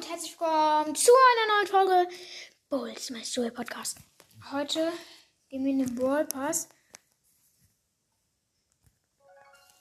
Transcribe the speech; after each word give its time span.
und 0.00 0.08
herzlich 0.08 0.32
willkommen 0.40 0.94
zu 0.94 1.12
einer 1.12 1.56
neuen 1.56 1.66
Folge 1.66 2.16
Bulls, 2.70 3.10
mein 3.10 3.22
Story 3.22 3.50
Podcast. 3.50 3.98
Heute 4.50 4.90
gehen 5.50 5.62
wir 5.62 5.72
in 5.72 5.80
den 5.80 5.94
Brawl 5.94 6.24
Pass. 6.24 6.70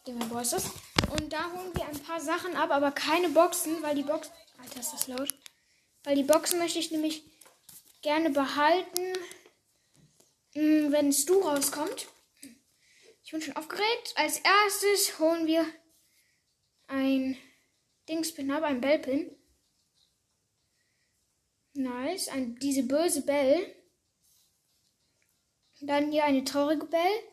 Gehen 0.04 0.20
wir 0.20 0.40
in 0.40 0.46
Stars. 0.46 0.72
Und 1.10 1.32
da 1.32 1.50
holen 1.54 1.74
wir 1.74 1.88
ein 1.88 2.00
paar 2.04 2.20
Sachen 2.20 2.58
ab, 2.58 2.70
aber 2.70 2.92
keine 2.92 3.30
Boxen, 3.30 3.82
weil 3.82 3.96
die 3.96 4.04
Boxen. 4.04 4.34
Alter, 4.58 4.82
ist 4.82 4.92
das 4.92 5.08
laut. 5.08 5.34
Weil 6.04 6.18
die 6.18 6.24
Boxen 6.24 6.60
möchte 6.60 6.80
ich 6.80 6.92
nämlich 6.92 7.24
gerne 8.02 8.30
behalten, 8.30 9.14
mm, 10.54 10.92
wenn 10.92 11.14
Stu 11.14 11.40
rauskommt. 11.40 12.10
Ich 13.24 13.32
bin 13.32 13.42
schon 13.42 13.56
aufgeregt. 13.56 14.14
Als 14.16 14.40
erstes 14.40 15.18
holen 15.18 15.48
wir 15.48 15.66
ein 16.88 17.38
Dingspin 18.10 18.52
ab, 18.52 18.64
ein 18.64 18.82
Bellpin. 18.82 19.39
Nice. 21.74 22.28
Ein, 22.30 22.56
diese 22.58 22.84
böse 22.84 23.22
Bell. 23.26 23.76
Dann 25.82 26.12
hier 26.12 26.26
eine 26.26 26.44
traurige 26.44 26.86
Bell. 26.86 27.24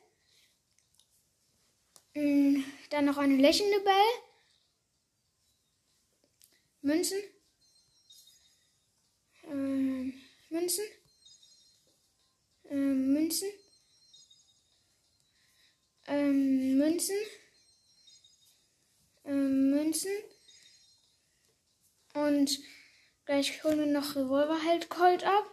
Mm, 2.14 2.64
dann 2.90 3.04
noch 3.06 3.18
eine 3.18 3.36
lächelnde 3.36 3.80
Bell. 3.80 4.26
Münzen. 6.82 7.18
Ähm, 9.45 10.14
Münzen. 10.50 10.84
Ähm, 12.70 13.12
Münzen. 13.12 13.48
Ähm, 16.06 16.78
Münzen. 16.78 17.16
Ähm, 19.24 19.70
Münzen. 19.70 20.12
Und 22.14 22.60
gleich 23.26 23.62
holen 23.64 23.80
wir 23.80 23.86
noch 23.86 24.16
Revolver 24.16 24.58
Held 24.62 24.88
Colt 24.88 25.24
ab. 25.24 25.44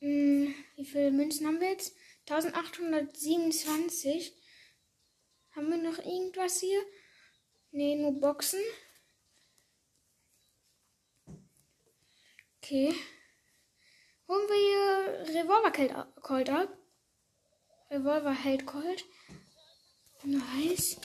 Hm, 0.00 0.52
wie 0.76 0.84
viele 0.84 1.12
Münzen 1.12 1.46
haben 1.46 1.60
wir 1.60 1.70
jetzt? 1.70 1.94
1827. 2.30 4.34
Haben 5.54 5.70
wir 5.70 5.78
noch 5.78 5.98
irgendwas 5.98 6.60
hier? 6.60 6.82
Ne, 7.70 7.96
nur 7.96 8.20
Boxen. 8.20 8.60
Okay. 12.62 12.94
Holen 14.28 14.48
wir 14.48 14.56
hier 14.56 15.24
Revolver 15.42 15.72
Colt 16.20 16.50
ab. 16.50 16.76
Revolver 17.90 18.32
Held 18.32 18.66
Colt. 18.66 19.04
Nice. 20.24 20.98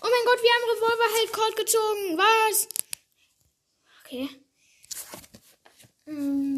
Oh 0.00 0.08
mein 0.10 0.24
Gott, 0.26 0.42
wir 0.42 0.52
haben 0.52 0.70
Revolver 0.74 1.08
Held 1.16 1.32
Colt 1.32 1.56
gezogen. 1.56 2.18
Was? 2.18 2.68
Okay. 4.04 4.43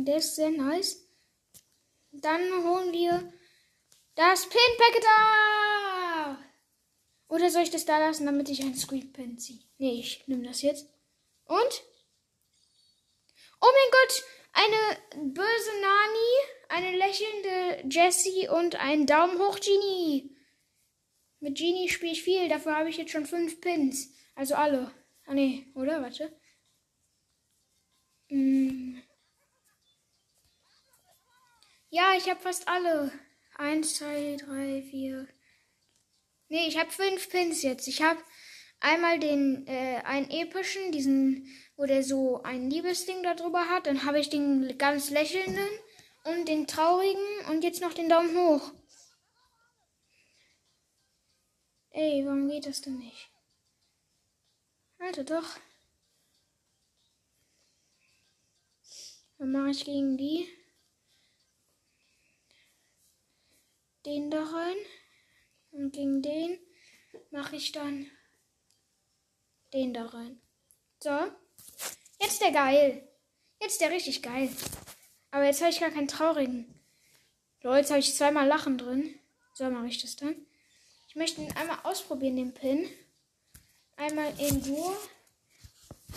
Der 0.07 0.19
ist 0.19 0.37
sehr 0.37 0.51
nice. 0.51 1.05
Dann 2.13 2.41
holen 2.65 2.93
wir 2.93 3.33
das 4.15 4.49
Pin-Packet 4.49 5.05
ab. 5.05 6.39
Oder 7.29 7.51
soll 7.51 7.63
ich 7.63 7.71
das 7.71 7.85
da 7.85 7.99
lassen, 7.99 8.25
damit 8.25 8.49
ich 8.49 8.63
ein 8.63 8.77
Screen 8.77 9.13
Pin 9.13 9.37
ziehe? 9.37 9.61
Nee, 9.79 9.99
ich 9.99 10.27
nehme 10.29 10.47
das 10.47 10.63
jetzt. 10.63 10.87
Und? 11.45 11.83
Oh 13.61 13.67
mein 13.67 13.91
Gott, 13.91 14.25
eine 14.53 15.33
böse 15.33 15.71
Nani, 15.81 16.31
eine 16.69 16.97
lächelnde 16.97 17.89
Jessie 17.91 18.49
und 18.49 18.77
ein 18.77 19.07
Daumen 19.07 19.39
hoch 19.41 19.59
Genie. 19.59 20.37
Mit 21.41 21.59
Genie 21.59 21.89
spiele 21.89 22.13
ich 22.13 22.23
viel, 22.23 22.49
dafür 22.49 22.77
habe 22.77 22.91
ich 22.91 22.97
jetzt 22.97 23.11
schon 23.11 23.27
fünf 23.27 23.61
Pins. 23.61 24.15
Also 24.37 24.55
alle. 24.55 24.93
Ah 25.27 25.35
nee, 25.35 25.67
oder? 25.75 26.01
Warte. 26.01 26.39
Hm. 28.29 29.03
Ja, 31.91 32.15
ich 32.17 32.29
habe 32.29 32.41
fast 32.41 32.69
alle. 32.69 33.13
Eins, 33.55 33.95
zwei, 33.97 34.37
drei, 34.37 34.83
vier. 34.83 35.29
Nee, 36.49 36.67
ich 36.69 36.79
habe 36.79 36.91
fünf 36.91 37.31
Pins 37.31 37.63
jetzt. 37.63 37.87
Ich 37.89 38.03
habe 38.03 38.21
einmal 38.81 39.19
den, 39.19 39.67
äh, 39.67 40.03
einen 40.05 40.31
epischen, 40.31 40.93
diesen, 40.93 41.47
wo 41.77 41.87
der 41.87 42.03
so 42.03 42.43
ein 42.43 42.71
Liebesding 42.71 43.23
da 43.23 43.35
drüber 43.35 43.69
hat. 43.69 43.87
Dann 43.87 44.05
habe 44.05 44.19
ich 44.21 44.31
den 44.31 44.77
ganz 44.79 45.11
lächelnden 45.11 45.69
und 46.25 46.49
den 46.49 46.67
traurigen 46.67 47.47
und 47.51 47.63
jetzt 47.63 47.81
noch 47.81 47.95
den 47.95 48.09
Daumen 48.09 48.37
hoch. 48.37 48.73
Ey, 51.91 52.25
warum 52.27 52.49
geht 52.49 52.67
das 52.67 52.83
denn 52.83 52.99
nicht? 52.99 53.31
Alter, 54.99 55.25
doch. 55.25 55.57
Dann 59.39 59.53
mache 59.53 59.71
ich 59.71 59.85
gegen 59.85 60.17
die 60.17 60.47
den 64.07 64.31
da 64.31 64.43
rein. 64.43 64.77
Und 65.73 65.93
gegen 65.93 66.23
den 66.23 66.59
mache 67.31 67.57
ich 67.57 67.73
dann 67.73 68.07
den 69.73 69.93
da 69.93 70.07
rein. 70.07 70.41
So. 71.03 71.11
Jetzt 72.21 72.41
der 72.41 72.53
geil. 72.53 73.07
Jetzt 73.61 73.81
der 73.81 73.91
richtig 73.91 74.23
geil. 74.23 74.51
Aber 75.31 75.45
jetzt 75.45 75.61
habe 75.61 75.71
ich 75.71 75.81
gar 75.81 75.91
keinen 75.91 76.09
traurigen. 76.09 76.73
So, 77.63 77.75
jetzt 77.75 77.91
habe 77.91 78.01
ich 78.01 78.15
zweimal 78.15 78.47
Lachen 78.47 78.79
drin. 78.79 79.19
So 79.55 79.69
mache 79.71 79.89
ich 79.89 80.01
das 80.01 80.17
dann. 80.17 80.47
Ich 81.09 81.17
möchte 81.17 81.41
ihn 81.41 81.53
einmal 81.53 81.79
ausprobieren, 81.83 82.37
den 82.37 82.55
Pin. 82.55 82.89
Einmal 83.97 84.33
in 84.39 84.63
Ruhe. 84.65 84.97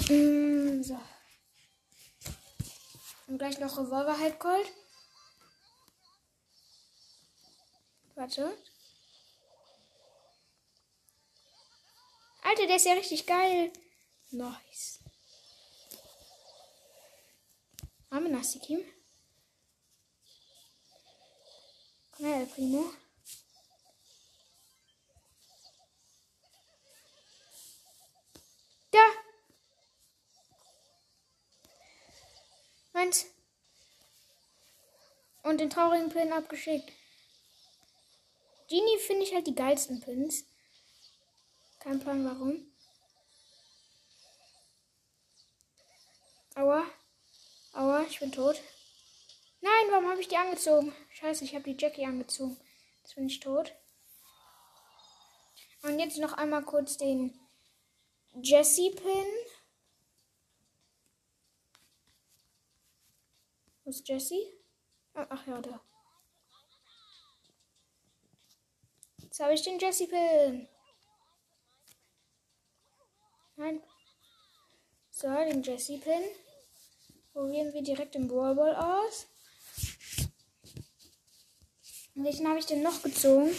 Mm, 0.10 0.84
so. 0.84 1.00
Und 3.28 3.38
gleich 3.38 3.60
noch 3.60 3.78
Revolver 3.78 4.20
halb 4.20 4.40
Warte. 8.20 8.58
Alter, 12.44 12.68
der 12.68 12.76
ist 12.76 12.86
ja 12.86 12.92
richtig 12.92 13.26
geil. 13.26 13.72
Nice. 14.32 15.00
Arme 18.10 18.28
Nassikim. 18.28 18.84
Komm 22.12 22.26
her, 22.26 22.46
Primo. 22.48 22.92
Da! 28.92 29.00
Meins. 32.92 33.28
Und 35.44 35.60
den 35.60 35.70
traurigen 35.70 36.10
Pin 36.10 36.34
abgeschickt. 36.34 36.99
Genie 38.70 39.00
finde 39.00 39.24
ich 39.24 39.34
halt 39.34 39.48
die 39.48 39.56
geilsten 39.56 40.00
Pins. 40.00 40.46
Kein 41.80 42.00
Plan 42.00 42.24
warum. 42.24 42.72
Aua. 46.56 46.86
Aua, 47.74 48.04
ich 48.04 48.20
bin 48.20 48.32
tot. 48.32 48.62
Nein, 49.62 49.88
warum 49.90 50.10
habe 50.10 50.22
ich 50.22 50.28
die 50.28 50.38
angezogen? 50.38 50.94
Scheiße, 51.10 51.46
ich 51.46 51.56
habe 51.56 51.64
die 51.64 51.78
Jackie 51.78 52.06
angezogen. 52.06 52.58
Jetzt 53.02 53.16
bin 53.16 53.28
ich 53.28 53.40
tot. 53.40 53.74
Und 55.82 55.98
jetzt 55.98 56.18
noch 56.18 56.34
einmal 56.34 56.64
kurz 56.64 56.98
den 56.98 57.40
Jesse-Pin. 58.34 59.26
Wo 63.84 63.90
ist 63.90 64.08
Jesse? 64.08 64.36
Oh, 65.16 65.26
ach 65.28 65.48
ja, 65.48 65.60
da. 65.62 65.82
Jetzt 69.30 69.42
habe 69.42 69.54
ich 69.54 69.62
den 69.62 69.78
Jesse-Pin. 69.78 70.68
Nein. 73.58 73.84
So, 75.12 75.28
den 75.28 75.62
Jesse-Pin. 75.62 76.24
Probieren 77.32 77.72
wir 77.72 77.84
direkt 77.84 78.16
im 78.16 78.28
Brawl 78.28 78.56
Ball 78.56 78.76
aus. 78.76 79.28
Welchen 82.16 82.48
habe 82.48 82.58
ich 82.58 82.66
denn 82.66 82.82
noch 82.82 83.04
gezogen? 83.04 83.56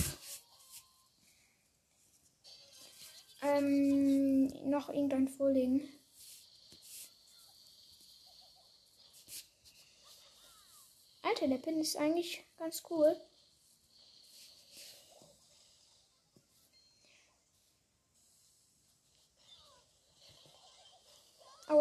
Ähm, 3.42 4.48
noch 4.68 4.88
irgendein 4.88 5.28
Frühling. 5.28 5.88
Alter, 11.22 11.46
der 11.46 11.58
Pin 11.58 11.78
ist 11.78 11.96
eigentlich 11.96 12.44
ganz 12.58 12.82
cool. 12.90 13.16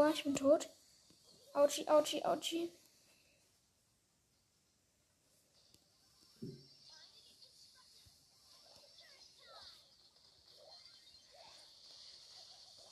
Aua, 0.10 0.16
ich 0.16 0.24
bin 0.24 0.34
tot. 0.36 0.68
Autschi, 1.54 1.88
Autschi, 1.88 2.26
Autschi. 2.26 2.72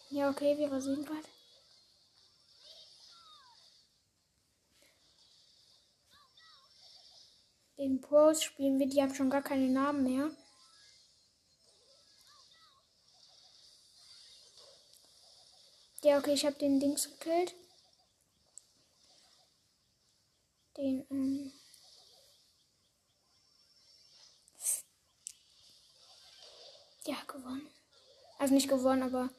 Ja, 0.10 0.30
okay, 0.30 0.58
wir 0.58 0.72
rasieren 0.72 1.06
gerade. 1.06 1.28
Den 7.78 8.00
Pros 8.00 8.44
spielen 8.44 8.80
wir, 8.80 8.88
die 8.88 9.02
haben 9.02 9.14
schon 9.16 9.30
gar 9.30 9.42
keine 9.42 9.70
Namen 9.70 10.04
mehr. 10.04 10.32
Ja, 16.08 16.20
okay, 16.20 16.32
ich 16.32 16.46
habe 16.46 16.56
den 16.56 16.80
Dings 16.80 17.10
gekillt. 17.20 17.54
Den, 20.78 21.06
ähm. 21.12 21.52
Ja, 27.06 27.18
gewonnen. 27.28 27.70
Also 28.40 28.54
nicht 28.54 28.70
gewonnen, 28.70 29.04
aber. 29.04 29.30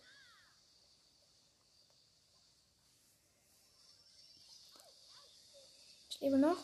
Ich 6.10 6.20
lebe 6.20 6.36
noch. 6.36 6.58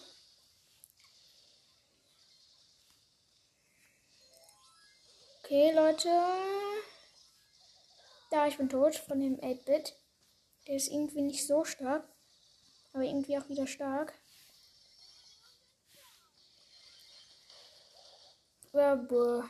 Okay, 5.43 5.73
Leute. 5.73 6.11
Da, 8.35 8.49
ich 8.49 8.57
bin 8.57 8.69
tot 8.69 8.97
von 8.97 9.21
dem 9.21 9.39
8-Bit. 9.41 9.95
Der 10.67 10.75
ist 10.75 10.91
irgendwie 10.91 11.23
nicht 11.23 11.47
so 11.47 11.65
stark. 11.65 12.05
Aber 12.93 13.05
irgendwie 13.05 13.39
auch 13.39 13.49
wieder 13.49 13.69
stark. 13.69 14.13
Ja, 18.73 18.97
boah. 18.97 19.49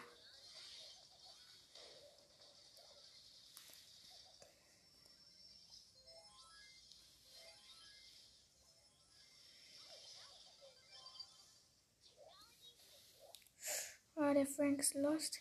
Ah, 14.17 14.35
der 14.35 14.47
Frank 14.47 14.81
ist 14.81 14.93
lost. 14.93 15.41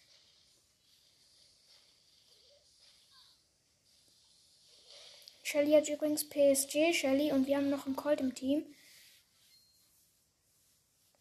Shelly 5.54 5.74
hat 5.74 5.88
übrigens 5.88 6.28
PSG, 6.28 6.96
Shelly 6.96 7.32
und 7.32 7.46
wir 7.46 7.58
haben 7.58 7.70
noch 7.70 7.86
einen 7.86 7.96
Colt 7.96 8.20
im 8.22 8.34
Team. 8.34 8.66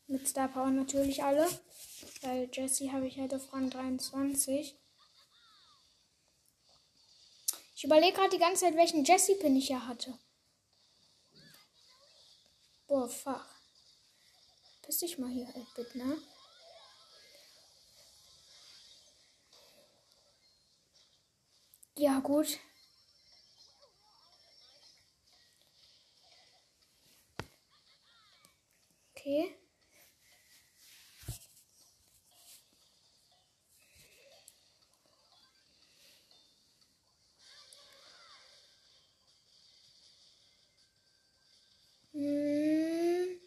Mit 0.07 0.27
Star 0.27 0.49
Power 0.49 0.71
natürlich 0.71 1.23
alle. 1.23 1.47
Weil 2.23 2.49
Jesse 2.51 2.91
habe 2.93 3.07
ich 3.07 3.19
halt 3.19 3.35
auf 3.35 3.53
Rang 3.53 3.69
23. 3.69 4.75
Ich 7.77 7.85
überlege 7.85 8.17
gerade 8.17 8.31
die 8.31 8.39
ganze 8.39 8.65
Zeit, 8.65 8.75
welchen 8.75 9.05
Jesse-Pin 9.05 9.55
ich 9.55 9.69
ja 9.69 9.87
hatte. 9.87 10.19
Boah, 12.87 13.11
fuck. 13.11 13.47
Piss 14.81 15.01
dich 15.01 15.19
mal 15.19 15.29
hier, 15.31 15.53
bitte, 15.77 15.99
ne? 15.99 16.17
Ja, 21.97 22.19
gut. 22.21 22.59
Okay. 29.25 29.55
Hm. 42.13 43.39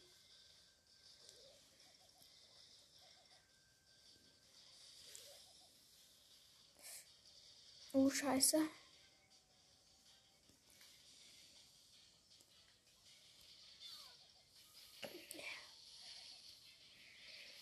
Oh, 7.91 8.09
scheiße. 8.09 8.59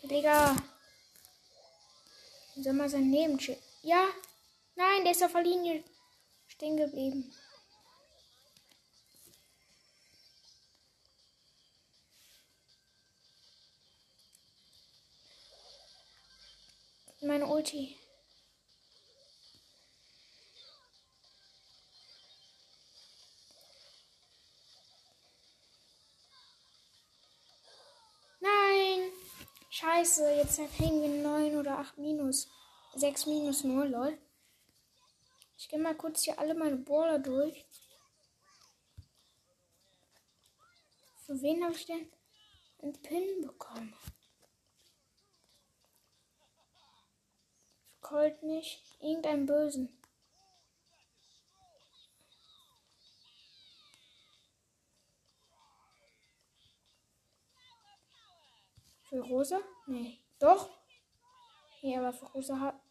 Digga. 0.03 0.55
Soll 2.55 2.73
mal 2.73 2.89
sein 2.89 3.11
Leben 3.11 3.39
Ja. 3.81 4.07
Nein, 4.75 5.03
der 5.03 5.11
ist 5.11 5.23
auf 5.23 5.31
der 5.31 5.43
Linie 5.43 5.83
stehen 6.53 6.77
geblieben. 6.77 7.33
Meine 17.21 17.47
Ulti. 17.47 17.97
Nein. 28.41 28.92
Scheiße, 29.75 30.35
jetzt 30.35 30.57
kriegen 30.77 31.01
wir 31.01 31.09
9 31.23 31.57
oder 31.57 31.79
8 31.79 31.97
Minus. 31.97 32.47
6 32.93 33.25
Minus 33.25 33.63
0, 33.63 33.87
lol. 33.87 34.17
Ich 35.57 35.67
gehe 35.67 35.79
mal 35.79 35.95
kurz 35.95 36.21
hier 36.21 36.37
alle 36.37 36.53
meine 36.53 36.75
Baller 36.75 37.17
durch. 37.17 37.65
Für 41.25 41.41
wen 41.41 41.63
habe 41.63 41.73
ich 41.73 41.87
denn 41.87 42.07
einen 42.83 43.01
Pin 43.01 43.41
bekommen? 43.41 43.95
Colt 48.01 48.43
nicht. 48.43 48.79
Irgendeinen 48.99 49.47
Bösen. 49.47 50.02
Für 59.13 59.21
Rosa? 59.21 59.61
Nee. 59.85 60.17
Doch. 60.39 60.71
Nee, 61.83 61.95
aber 61.95 62.11
für 62.13 62.25
Rosa 62.25 62.59
hat. 62.59 62.81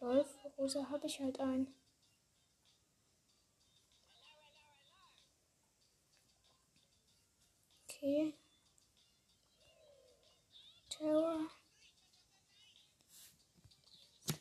Lol, 0.00 0.24
für 0.24 0.48
Rosa 0.58 0.90
habe 0.90 1.06
ich 1.06 1.20
halt 1.20 1.38
einen. 1.38 1.72
Okay. 7.84 8.36
Tower. 10.90 11.46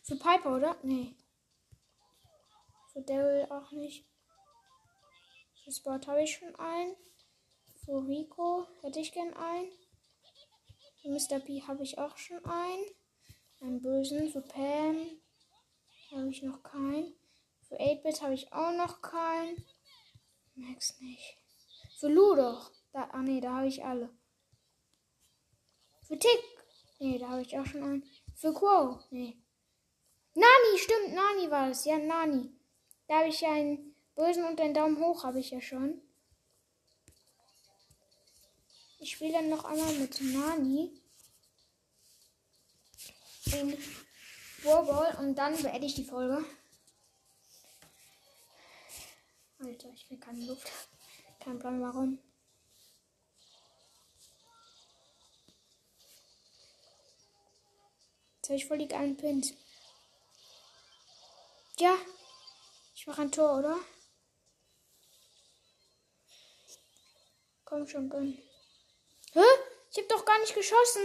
Für 0.01 0.15
Piper, 0.15 0.55
oder? 0.55 0.75
Nee. 0.81 1.15
Für 2.91 3.03
Daryl 3.03 3.45
auch 3.51 3.71
nicht. 3.73 4.09
Für 5.63 5.71
Sport 5.71 6.07
habe 6.07 6.23
ich 6.23 6.35
schon 6.35 6.55
einen. 6.55 6.95
Für 7.85 8.03
Rico 8.07 8.65
hätte 8.81 8.99
ich 9.01 9.11
gern 9.11 9.35
einen. 9.35 9.80
Mr. 11.03 11.39
P 11.39 11.63
habe 11.63 11.83
ich 11.83 11.97
auch 11.97 12.17
schon 12.17 12.43
einen. 12.45 12.85
Einen 13.61 13.81
bösen. 13.81 14.29
Für 14.29 14.41
Pam 14.41 14.97
habe 16.11 16.29
ich 16.29 16.43
noch 16.43 16.61
keinen. 16.63 17.13
Für 17.67 17.79
8-Bit 17.79 18.21
habe 18.21 18.33
ich 18.33 18.51
auch 18.53 18.71
noch 18.73 19.01
keinen. 19.01 19.63
Max 20.55 20.99
nicht. 20.99 21.37
Für 21.99 22.07
Lu 22.07 22.35
doch. 22.35 22.71
Da, 22.91 23.09
ah 23.11 23.21
nee, 23.21 23.39
da 23.39 23.57
habe 23.57 23.67
ich 23.67 23.83
alle. 23.83 24.09
Für 26.07 26.19
Tick. 26.19 26.43
Nee, 26.99 27.17
da 27.17 27.29
habe 27.29 27.41
ich 27.41 27.57
auch 27.57 27.65
schon 27.65 27.83
einen. 27.83 28.03
Für 28.35 28.53
Quo. 28.53 28.99
Nee. 29.09 29.37
Nani, 30.33 30.77
stimmt, 30.77 31.13
Nani 31.13 31.49
war 31.49 31.69
es. 31.69 31.85
Ja, 31.85 31.97
Nani. 31.97 32.51
Da 33.07 33.19
habe 33.19 33.29
ich 33.29 33.41
ja 33.41 33.51
einen 33.51 33.95
bösen 34.15 34.45
und 34.45 34.59
einen 34.59 34.73
Daumen 34.73 34.99
hoch 34.99 35.23
habe 35.23 35.39
ich 35.39 35.51
ja 35.51 35.61
schon. 35.61 36.01
Ich 39.01 39.13
spiele 39.13 39.33
dann 39.33 39.49
noch 39.49 39.65
einmal 39.65 39.93
mit 39.95 40.21
Nani. 40.21 40.91
In 43.45 43.75
Warball 44.61 45.15
und 45.15 45.33
dann 45.35 45.59
beende 45.59 45.87
ich 45.87 45.95
die 45.95 46.05
Folge. 46.05 46.45
Alter, 49.57 49.89
ich 49.89 50.07
will 50.07 50.19
keine 50.19 50.45
Luft. 50.45 50.71
Kein 51.39 51.57
Plan 51.57 51.81
warum. 51.81 52.19
Jetzt 58.35 58.49
habe 58.49 58.57
ich 58.57 58.67
voll 58.67 58.77
die 58.77 58.87
geilen 58.87 59.17
Pins. 59.17 59.55
Ja, 61.79 61.95
ich 62.93 63.07
mache 63.07 63.23
ein 63.23 63.31
Tor, 63.31 63.57
oder? 63.57 63.79
Komm 67.65 67.87
schon, 67.87 68.07
gönn. 68.07 68.37
Hä? 69.33 69.39
Ich 69.91 69.97
hab 69.97 70.09
doch 70.09 70.25
gar 70.25 70.39
nicht 70.39 70.53
geschossen. 70.53 71.03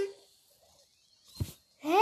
Hä? 1.79 1.97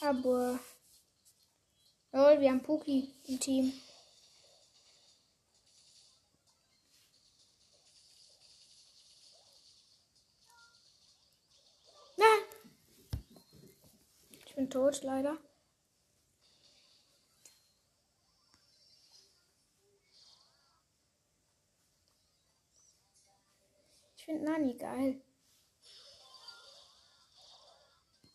Aber 0.00 0.60
Lol, 2.12 2.40
wir 2.40 2.50
haben 2.50 2.62
Puki 2.62 3.14
im 3.26 3.38
Team. 3.38 3.72
Nein! 12.16 12.40
Ich 14.30 14.47
bin 14.58 14.68
tot, 14.70 15.02
leider. 15.04 15.38
Ich 24.16 24.24
finde 24.24 24.44
Nani 24.44 24.74
geil. 24.76 25.22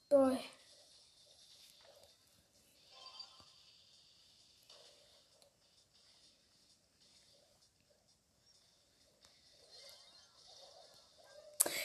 Boy. 0.10 0.40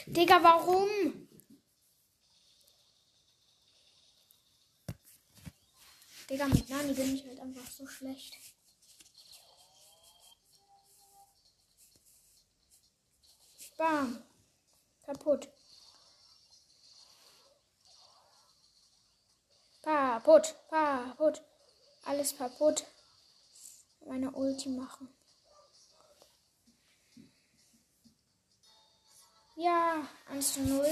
Digga, 0.07 0.41
warum? 0.41 1.28
Digga, 6.29 6.47
mit 6.47 6.69
Nani 6.69 6.93
bin 6.93 7.15
ich 7.15 7.25
halt 7.25 7.39
einfach 7.39 7.65
so 7.71 7.87
schlecht. 7.87 8.37
Bam. 13.77 14.23
Kaputt. 15.03 15.49
Kaputt. 19.81 20.55
Kaputt. 20.69 21.41
Alles 22.03 22.37
kaputt. 22.37 22.85
Meine 24.05 24.31
Ulti 24.31 24.69
machen. 24.69 25.09
Ja, 29.55 30.07
1 30.27 30.53
zu 30.53 30.61
0. 30.61 30.85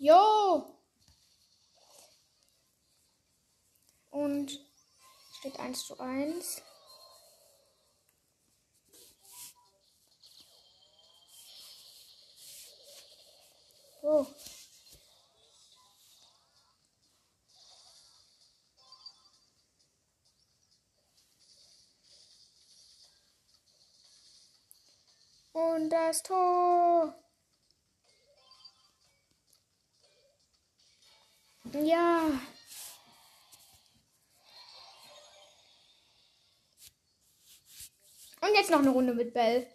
Jo! 0.00 0.78
Und 4.10 4.60
steht 5.38 5.58
1 5.58 5.86
zu 5.86 5.98
1. 5.98 6.62
Oh. 14.02 14.26
Und 25.52 25.90
das 25.90 26.22
Tor. 26.22 27.27
Ja. 31.72 32.40
Und 38.40 38.54
jetzt 38.54 38.70
noch 38.70 38.78
eine 38.78 38.90
Runde 38.90 39.14
mit 39.14 39.34
Bell. 39.34 39.66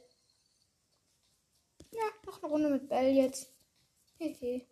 Ja, 1.92 2.04
noch 2.26 2.42
eine 2.42 2.52
Runde 2.52 2.70
mit 2.70 2.90
Bell 2.90 3.14
jetzt. 3.14 3.48
Hehe. 4.18 4.66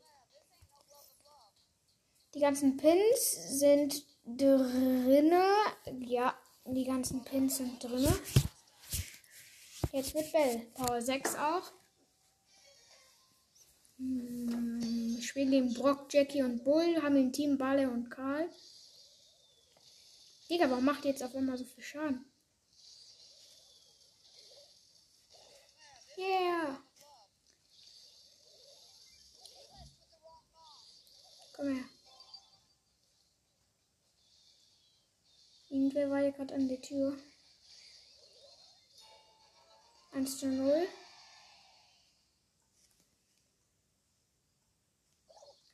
Die 2.34 2.40
ganzen 2.40 2.78
Pins 2.78 3.60
sind 3.60 4.06
drinne. 4.26 5.46
Ja, 6.00 6.38
die 6.66 6.86
ganzen 6.86 7.24
Pins 7.24 7.58
sind 7.58 7.84
drinne. 7.84 8.18
Jetzt 9.92 10.16
mit 10.16 10.32
Bell. 10.32 10.60
Power 10.74 11.02
6 11.02 11.36
auch. 11.36 11.72
Hm, 14.02 15.22
spielen 15.22 15.52
gegen 15.52 15.74
Brock, 15.74 16.08
Jackie 16.12 16.42
und 16.42 16.64
Bull. 16.64 17.02
Haben 17.02 17.18
im 17.18 17.32
Team 17.32 17.58
Balle 17.58 17.90
und 17.90 18.10
Karl. 18.10 18.50
Digga, 20.50 20.70
warum 20.70 20.86
macht 20.86 21.06
ihr 21.06 21.12
jetzt 21.12 21.24
auf 21.24 21.36
einmal 21.36 21.58
so 21.58 21.66
viel 21.66 21.84
Schaden? 21.84 22.26
Yeah. 26.18 26.84
Komm 31.54 31.68
her. 31.68 31.86
Irgendwer 35.70 36.10
war 36.10 36.20
hier 36.20 36.32
gerade 36.32 36.54
an 36.56 36.68
der 36.68 36.82
Tür. 36.82 37.18
1 40.12 40.38
zu 40.38 40.48
0. 40.48 40.88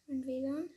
Mein 0.07 0.25
WLAN. 0.25 0.69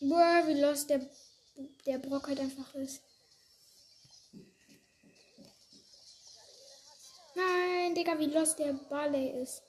Boah, 0.00 0.46
wie 0.46 0.60
los 0.60 0.86
der, 0.86 1.00
der 1.86 1.98
Brock 1.98 2.28
halt 2.28 2.38
einfach 2.38 2.74
ist. 2.74 3.00
Nein, 7.34 7.94
Digga, 7.94 8.18
wie 8.18 8.26
los 8.26 8.54
der 8.56 8.74
Barley 8.74 9.42
ist. 9.42 9.62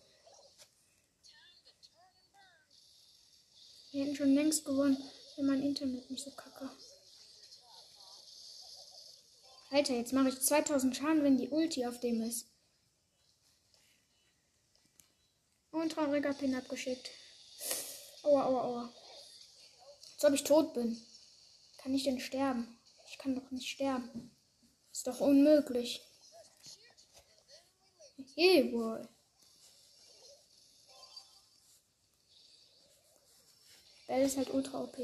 Wir 3.92 4.04
hätten 4.04 4.16
schon 4.16 4.36
längst 4.36 4.66
gewonnen, 4.66 4.98
wenn 5.38 5.46
mein 5.46 5.64
Internet 5.64 6.12
nicht 6.12 6.24
so 6.24 6.32
kacke. 6.32 6.70
Alter, 9.72 9.94
jetzt 9.94 10.14
mache 10.14 10.30
ich 10.30 10.42
2000 10.42 10.96
Schaden, 10.96 11.24
wenn 11.24 11.38
die 11.38 11.50
Ulti 11.50 11.86
auf 11.86 12.00
dem 12.00 12.22
ist. 12.22 12.48
Und 15.90 15.96
trauriger 15.96 16.34
Pin 16.34 16.54
abgeschickt. 16.54 17.10
Aua, 18.22 18.46
aua, 18.46 18.62
aua. 18.62 18.94
Als 20.14 20.24
ob 20.24 20.34
ich 20.34 20.44
tot 20.44 20.76
bin. 20.76 21.04
Kann 21.80 21.96
ich 21.96 22.04
denn 22.04 22.20
sterben? 22.20 22.80
Ich 23.10 23.18
kann 23.18 23.34
doch 23.34 23.50
nicht 23.50 23.68
sterben. 23.68 24.30
Ist 24.92 25.08
doch 25.08 25.20
unmöglich. 25.20 26.06
Hey, 28.36 28.66
boy. 28.66 29.02
Bell 34.06 34.22
ist 34.28 34.38
halt 34.38 34.52
ultra 34.52 34.84
OP. 34.84 34.96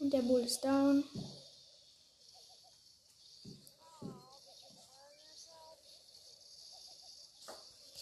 Und 0.00 0.12
der 0.12 0.22
Bull 0.22 0.40
ist 0.40 0.60
down. 0.64 1.04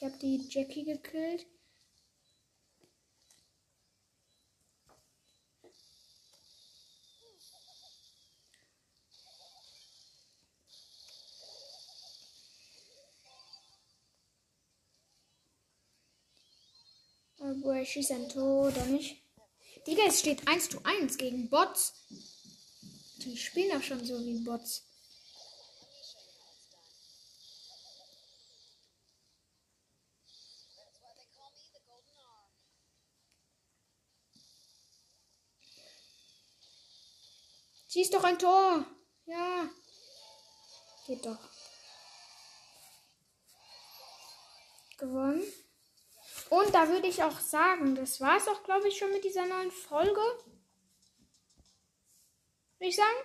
Ich 0.01 0.07
habe 0.07 0.17
die 0.17 0.49
Jackie 0.49 0.85
gekillt. 0.85 1.47
Aber 17.39 17.77
er 17.77 17.85
schießt 17.85 18.13
ein 18.13 18.27
Tor 18.31 18.69
oder 18.69 18.87
nicht? 18.87 19.23
Digga, 19.87 20.05
es 20.09 20.21
steht 20.21 20.49
1 20.49 20.71
zu 20.71 20.83
1 20.83 21.19
gegen 21.19 21.51
Bots. 21.51 21.93
Die 23.19 23.37
spielen 23.37 23.77
auch 23.77 23.83
schon 23.83 24.03
so 24.03 24.19
wie 24.25 24.43
Bots. 24.43 24.90
Schieß 38.01 38.11
doch 38.13 38.25
ein 38.25 38.39
Tor. 38.39 38.87
Ja. 39.27 39.69
Geht 41.07 41.27
doch. 41.27 41.39
Gewonnen. 44.97 45.43
Und 46.49 46.75
da 46.75 46.89
würde 46.89 47.09
ich 47.09 47.23
auch 47.23 47.39
sagen, 47.39 47.95
das 47.95 48.19
war 48.19 48.39
es 48.39 48.49
auch, 48.49 48.63
glaube 48.63 48.89
ich, 48.89 48.97
schon 48.97 49.13
mit 49.13 49.23
dieser 49.23 49.45
neuen 49.45 49.71
Folge. 49.71 50.23
Würde 52.79 52.89
ich 52.89 52.97
sagen. 52.97 53.19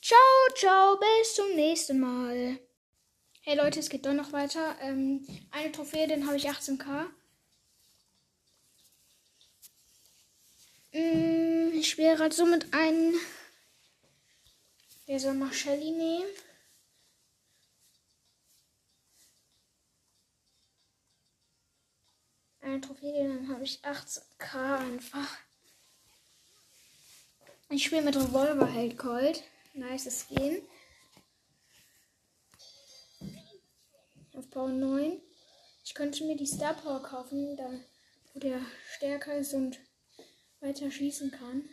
Ciao, 0.00 0.18
ciao, 0.56 0.96
bis 0.96 1.34
zum 1.34 1.54
nächsten 1.54 2.00
Mal. 2.00 2.58
Hey 3.42 3.54
Leute, 3.54 3.80
es 3.80 3.90
geht 3.90 4.06
doch 4.06 4.14
noch 4.14 4.32
weiter. 4.32 4.78
Ähm, 4.80 5.26
eine 5.50 5.72
Trophäe, 5.72 6.08
den 6.08 6.26
habe 6.26 6.38
ich 6.38 6.48
18k. 6.48 7.04
Mm, 10.94 11.74
ich 11.74 11.90
spiele 11.90 12.16
gerade 12.16 12.34
so 12.34 12.46
mit 12.46 12.72
einem 12.72 13.14
Der 15.08 15.18
soll 15.18 15.34
mal 15.34 15.52
Shelly 15.52 15.90
nehmen. 15.90 16.30
Eine 22.60 22.80
Trophäe, 22.82 23.26
dann 23.26 23.48
habe 23.48 23.64
ich 23.64 23.82
18k 23.82 24.78
einfach. 24.78 25.38
Ich 27.70 27.86
spiele 27.86 28.02
mit 28.02 28.16
Revolver 28.16 28.66
Held 28.66 28.98
Cold. 28.98 29.42
Nice 29.72 30.26
Skin. 30.26 30.62
Auf 34.34 34.50
Power 34.50 34.68
9. 34.68 35.20
Ich 35.84 35.94
könnte 35.94 36.24
mir 36.24 36.36
die 36.36 36.46
Star 36.46 36.74
Power 36.74 37.02
kaufen, 37.02 37.56
da 37.56 37.70
wo 38.34 38.40
der 38.40 38.60
stärker 38.96 39.36
ist 39.38 39.54
und 39.54 39.80
weiter 40.60 40.90
schießen 40.90 41.30
kann. 41.30 41.68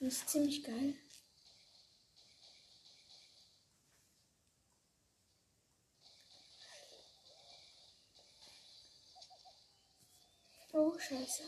Das 0.00 0.14
ist 0.14 0.28
ziemlich 0.28 0.62
geil. 0.62 0.94
Oh, 10.74 10.98
scheiße. 10.98 11.42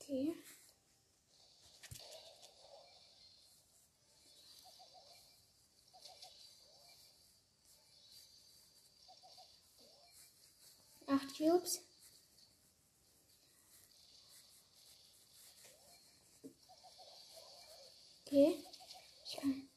Okay. 0.00 0.34
Acht 11.06 11.36
Cubes. 11.36 11.80
Okay. 18.26 18.58
Ich 19.24 19.36
kann. 19.36 19.68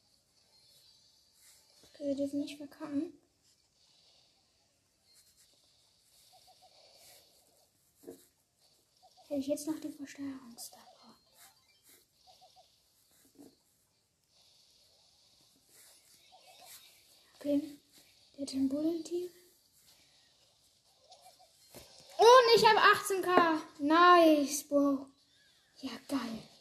Okay, 1.83 2.06
wir 2.06 2.06
dürfen 2.17 2.39
nicht 2.39 2.57
verkacken. 2.57 3.13
Hätte 9.27 9.39
ich 9.39 9.47
jetzt 9.47 9.67
noch 9.67 9.79
die 9.79 9.91
Versteuerungsstar. 9.91 10.87
Okay. 17.35 17.77
Der 18.35 18.45
hat 18.45 18.53
ein 18.53 18.69
Bullenteam. 18.69 19.29
Und 22.17 22.55
ich 22.55 22.65
habe 22.65 22.79
18k. 22.79 23.61
Nice, 23.79 24.63
Bro. 24.63 25.07
Ja, 25.81 25.91
geil. 26.07 26.56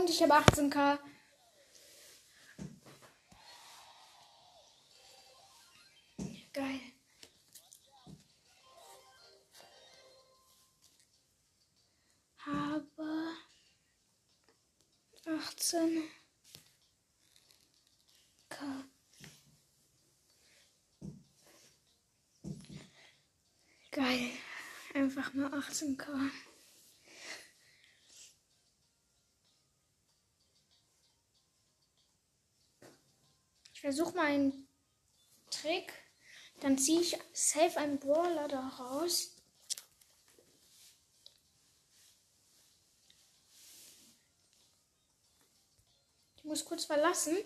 Und 0.00 0.08
ich 0.08 0.22
habe 0.22 0.32
18k. 0.32 0.98
Geil. 6.54 6.80
Habe 12.46 13.36
18 15.26 16.02
K. 18.48 18.84
Geil. 23.90 24.30
Einfach 24.94 25.34
mal 25.34 25.52
18k. 25.52 26.30
Ich 33.80 33.82
versuche 33.82 34.14
mal 34.14 34.26
einen 34.26 34.68
Trick. 35.50 35.90
Dann 36.60 36.76
ziehe 36.76 37.00
ich 37.00 37.16
safe 37.32 37.78
einen 37.78 37.98
Brawler 37.98 38.46
da 38.46 38.68
raus. 38.68 39.34
Ich 46.36 46.44
muss 46.44 46.66
kurz 46.66 46.84
verlassen. 46.84 47.38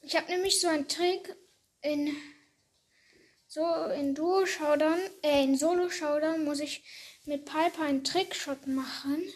Ich 0.00 0.16
habe 0.16 0.32
nämlich 0.32 0.60
so 0.60 0.66
einen 0.66 0.88
Trick 0.88 1.32
in 1.80 2.16
so 3.46 3.64
in 3.84 4.16
Duo 4.16 4.44
Showdown, 4.44 4.98
äh 5.22 5.44
in 5.44 5.56
Solo 5.56 5.90
Showdown 5.90 6.44
muss 6.44 6.58
ich 6.58 6.82
mit 7.24 7.44
Piper 7.44 7.82
einen 7.82 8.02
Trickshot 8.02 8.66
machen. 8.66 9.32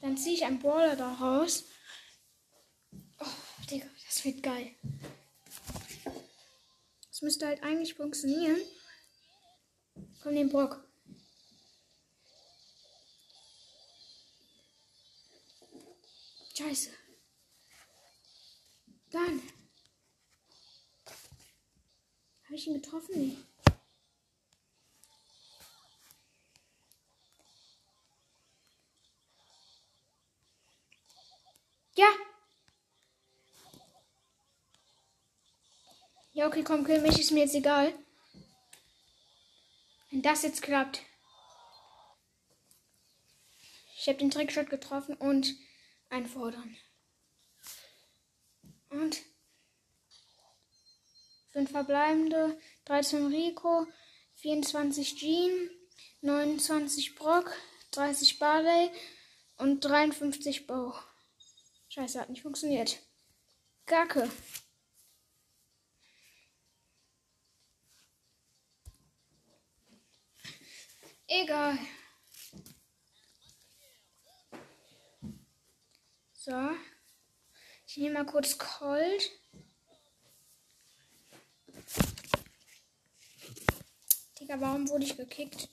Dann 0.00 0.16
ziehe 0.16 0.34
ich 0.34 0.44
einen 0.44 0.58
Brawler 0.58 0.96
da 0.96 1.12
raus. 1.12 1.62
Digga, 1.62 1.73
das 4.14 4.24
wird 4.24 4.42
geil. 4.44 4.70
Das 7.08 7.22
müsste 7.22 7.48
halt 7.48 7.62
eigentlich 7.64 7.94
funktionieren. 7.94 8.60
Komm, 10.22 10.36
den 10.36 10.50
Brock. 10.50 10.86
Scheiße. 16.56 16.90
Dann. 19.10 19.42
Habe 22.44 22.54
ich 22.54 22.68
ihn 22.68 22.74
getroffen? 22.74 23.14
Nee. 23.16 23.36
Ja. 31.96 32.33
Ja, 36.34 36.48
okay, 36.48 36.64
komm, 36.64 36.84
kill 36.84 37.00
mich, 37.00 37.20
ist 37.20 37.30
mir 37.30 37.44
jetzt 37.44 37.54
egal. 37.54 37.94
Wenn 40.10 40.20
das 40.20 40.42
jetzt 40.42 40.62
klappt. 40.62 41.00
Ich 43.96 44.08
habe 44.08 44.18
den 44.18 44.32
Trickshot 44.32 44.68
getroffen 44.68 45.14
und 45.14 45.54
einfordern. 46.10 46.76
Und 48.90 49.22
5 51.52 51.70
verbleibende, 51.70 52.60
13 52.86 53.26
Rico, 53.26 53.86
24 54.34 55.14
Jean, 55.14 55.70
29 56.20 57.14
Brock, 57.14 57.54
30 57.92 58.40
Barley 58.40 58.90
und 59.56 59.84
53 59.84 60.66
Bow. 60.66 60.94
Scheiße, 61.90 62.20
hat 62.20 62.28
nicht 62.28 62.42
funktioniert. 62.42 62.98
Kacke. 63.86 64.28
Egal. 71.42 71.76
So. 76.32 76.52
Ich 77.88 77.96
nehme 77.96 78.14
mal 78.14 78.26
kurz 78.26 78.56
Cold. 78.56 79.30
Digga, 84.38 84.60
warum 84.60 84.88
wurde 84.88 85.04
ich 85.04 85.16
gekickt? 85.16 85.68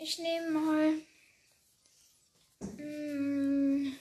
Ich 0.00 0.16
nehme 0.18 0.50
mal. 0.50 0.92
Mm, 2.78 3.92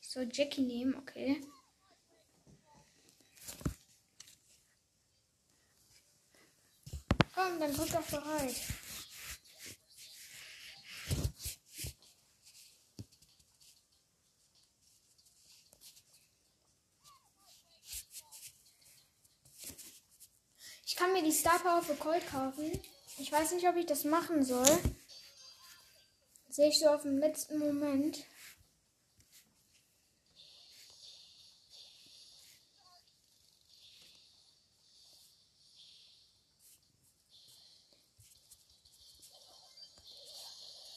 ich 0.00 0.01
soll 0.12 0.28
Jackie 0.30 0.62
nehmen, 0.62 0.94
okay. 0.94 1.40
dann 7.62 7.72
drück 7.74 7.90
doch 7.90 8.02
bereit. 8.02 8.56
Ich 20.84 20.96
kann 20.96 21.12
mir 21.12 21.22
die 21.22 21.32
Star 21.32 21.58
Power 21.60 21.82
für 21.82 21.94
Colt 21.94 22.26
kaufen. 22.26 22.70
Ich 23.18 23.30
weiß 23.30 23.52
nicht, 23.52 23.68
ob 23.68 23.76
ich 23.76 23.86
das 23.86 24.04
machen 24.04 24.44
soll. 24.44 24.66
sehe 26.50 26.68
ich 26.68 26.78
so 26.78 26.88
auf 26.88 27.02
dem 27.02 27.18
letzten 27.18 27.58
Moment. 27.58 28.24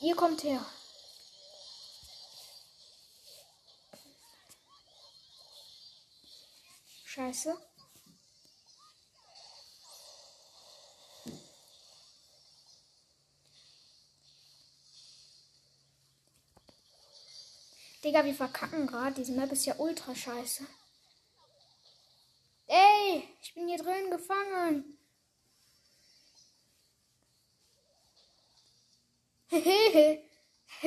Ihr 0.05 0.15
kommt 0.15 0.43
her. 0.43 0.63
Scheiße. 7.05 7.57
Digga, 18.03 18.23
wir 18.23 18.35
verkacken 18.35 18.85
gerade. 18.85 19.15
Diese 19.15 19.31
Map 19.31 19.51
ist 19.51 19.65
ja 19.65 19.73
ultra 19.79 20.13
scheiße. 20.13 20.67
Ey, 22.67 23.27
ich 23.41 23.55
bin 23.55 23.67
hier 23.67 23.79
drin 23.79 24.11
gefangen. 24.11 24.99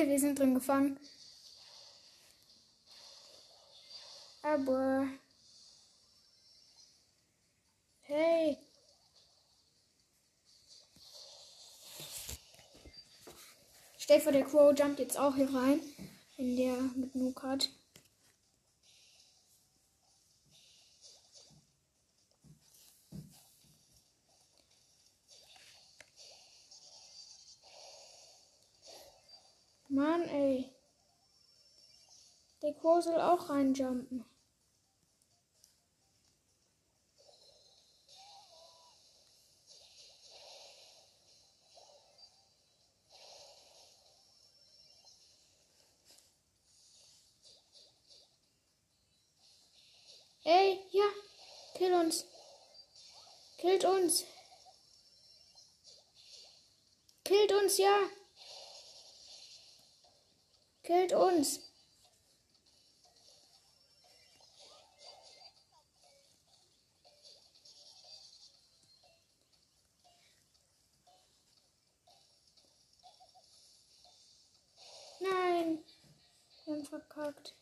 Wir 0.07 0.19
sind 0.19 0.39
drin 0.39 0.53
gefangen. 0.53 0.97
Aber. 4.41 5.07
Hey. 8.01 8.57
Stell 13.97 14.21
vor, 14.21 14.31
der 14.31 14.45
Crow 14.45 14.73
jumpt 14.77 14.99
jetzt 14.99 15.19
auch 15.19 15.35
hier 15.35 15.53
rein. 15.53 15.81
In 16.37 16.55
der 16.55 16.75
mit 16.95 17.13
Nuke 17.15 17.45
hat. 17.45 17.69
Mann, 29.91 30.21
ey. 30.29 30.71
Der 32.61 32.73
Quo 32.73 33.01
soll 33.01 33.19
auch 33.19 33.49
reinjumpen. 33.49 34.23
Ey, 50.43 50.79
ja, 50.91 51.05
kill 51.75 51.93
uns. 51.93 52.25
Killt 53.57 53.85
uns. 53.85 54.23
Killt 57.23 57.51
uns, 57.53 57.77
ja. 57.77 58.18
Killt 60.89 61.13
uns. 61.13 61.59
Nein. 75.19 75.85
Wir 76.65 76.73
haben 76.73 76.85
verkackt. 76.85 77.55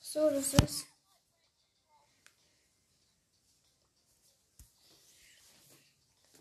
So, 0.00 0.28
das 0.28 0.54
ist. 0.54 0.86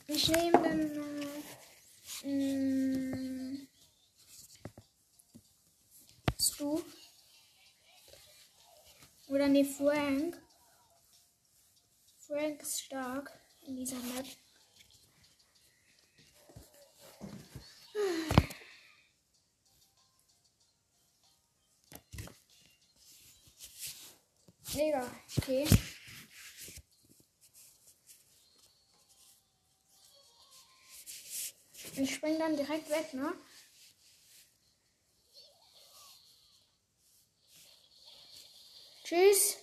Ich 0.08 0.28
nehme 0.30 0.54
dann. 0.54 1.19
Stu. 6.38 6.84
Oder 9.30 9.48
ne, 9.48 9.64
Frank. 9.64 10.42
Frank 12.28 12.62
ist 12.62 12.82
stark 12.82 13.32
in 13.68 13.78
dieser 13.78 13.96
Map. 13.96 14.26
Mega, 24.76 25.10
okay. 25.38 25.68
Ich 32.02 32.16
spring 32.16 32.40
dann 32.40 32.56
direkt 32.56 32.90
weg, 32.90 33.14
ne? 33.14 33.34
Tschüss. 39.04 39.58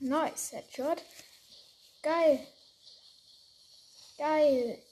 Nice, 0.00 0.52
Headshot. 0.52 1.02
Geil. 2.02 2.46
Geil. 4.18 4.82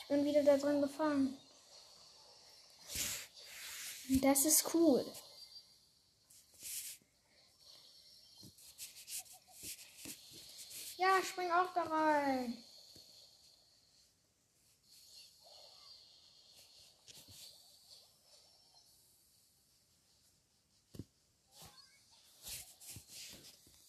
Ich 0.00 0.08
bin 0.08 0.24
wieder 0.26 0.44
da 0.44 0.58
drin 0.58 0.82
gefangen. 0.82 1.40
Das 4.20 4.44
ist 4.44 4.74
cool. 4.74 5.10
Ja, 10.98 11.22
spring 11.22 11.50
auch 11.52 11.72
da 11.74 11.82
rein. 11.82 12.56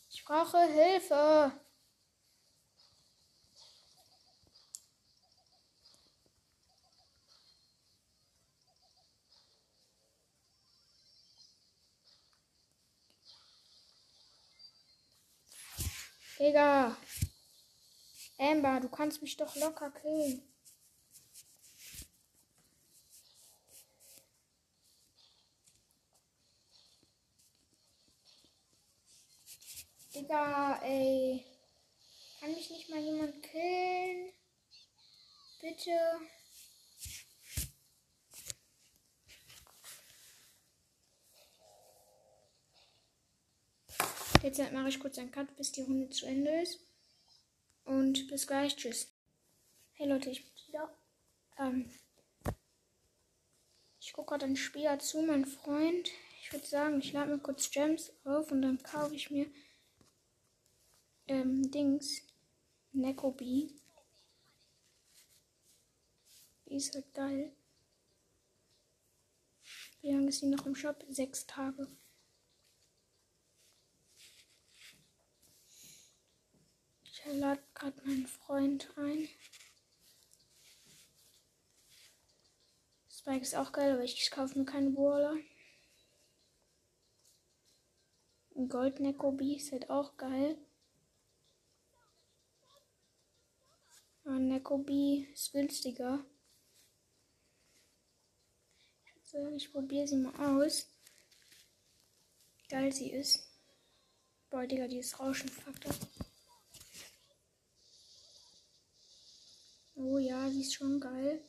Ich 0.09 0.25
brauche 0.25 0.59
Hilfe. 0.67 1.66
Digga. 16.39 16.95
Amber, 18.37 18.79
du 18.79 18.89
kannst 18.89 19.23
mich 19.23 19.35
doch 19.37 19.55
locker 19.55 19.89
killen. 19.89 20.43
Digga, 30.13 30.79
ey. 30.83 31.43
Kann 32.39 32.51
mich 32.51 32.69
nicht 32.69 32.89
mal 32.89 32.99
jemand 32.99 33.41
killen? 33.41 34.31
Bitte. 35.59 35.91
Jetzt 44.43 44.59
mache 44.71 44.89
ich 44.89 44.99
kurz 44.99 45.17
einen 45.17 45.31
Cut, 45.31 45.55
bis 45.55 45.71
die 45.71 45.81
Runde 45.81 46.09
zu 46.09 46.25
Ende 46.27 46.61
ist. 46.61 46.79
Und 47.85 48.27
bis 48.27 48.45
gleich. 48.45 48.75
Tschüss. 48.75 49.11
Hey 49.93 50.07
Leute, 50.07 50.29
ich 50.29 50.43
bin 50.43 50.53
wieder. 50.67 50.95
Ähm, 51.57 51.91
ich 53.99 54.13
gucke 54.13 54.31
gerade 54.31 54.45
ein 54.45 54.55
Spiel 54.55 54.95
zu, 54.99 55.21
mein 55.23 55.45
Freund. 55.45 56.09
Ich 56.41 56.53
würde 56.53 56.67
sagen, 56.67 56.99
ich 56.99 57.13
lade 57.13 57.31
mir 57.31 57.39
kurz 57.39 57.71
Gems 57.71 58.13
auf 58.25 58.51
und 58.51 58.61
dann 58.61 58.81
kaufe 58.83 59.15
ich 59.15 59.31
mir 59.31 59.47
ähm, 61.27 61.71
Dings. 61.71 62.21
Nekobi. 62.93 63.73
Die 66.67 66.75
ist 66.75 66.93
halt 66.93 67.13
geil. 67.13 67.51
Wie 70.01 70.11
lange 70.11 70.29
ist 70.29 70.39
sie 70.39 70.47
noch 70.47 70.65
im 70.65 70.75
Shop? 70.75 71.03
Sechs 71.09 71.45
Tage. 71.47 71.87
Lade 77.33 77.63
gerade 77.73 78.01
meinen 78.05 78.27
Freund 78.27 78.89
ein. 78.97 79.27
Spike 83.09 83.41
ist 83.41 83.55
auch 83.55 83.71
geil, 83.71 83.93
aber 83.93 84.03
ich 84.03 84.31
kaufe 84.31 84.57
mir 84.57 84.65
keine 84.65 84.89
Brawler. 84.89 85.35
Ein 88.55 88.69
Gold 88.69 88.99
Nekobi 88.99 89.57
ist 89.57 89.71
halt 89.71 89.89
auch 89.89 90.17
geil. 90.17 90.57
Aber 94.23 94.39
Nekobi 94.39 95.27
ist 95.33 95.51
günstiger. 95.51 96.25
Sagen, 99.23 99.55
ich 99.55 99.71
probiere 99.71 100.07
sie 100.07 100.15
mal 100.15 100.59
aus. 100.59 100.87
Wie 102.57 102.67
geil 102.69 102.93
sie 102.93 103.11
ist. 103.11 103.45
Boah, 104.49 104.65
Digga, 104.65 104.87
dieses 104.87 105.19
Rauschenfaktor. 105.19 105.93
Oh 109.97 110.17
ja, 110.19 110.49
sie 110.49 110.61
ist 110.61 110.75
schon 110.75 110.99
geil. 110.99 111.43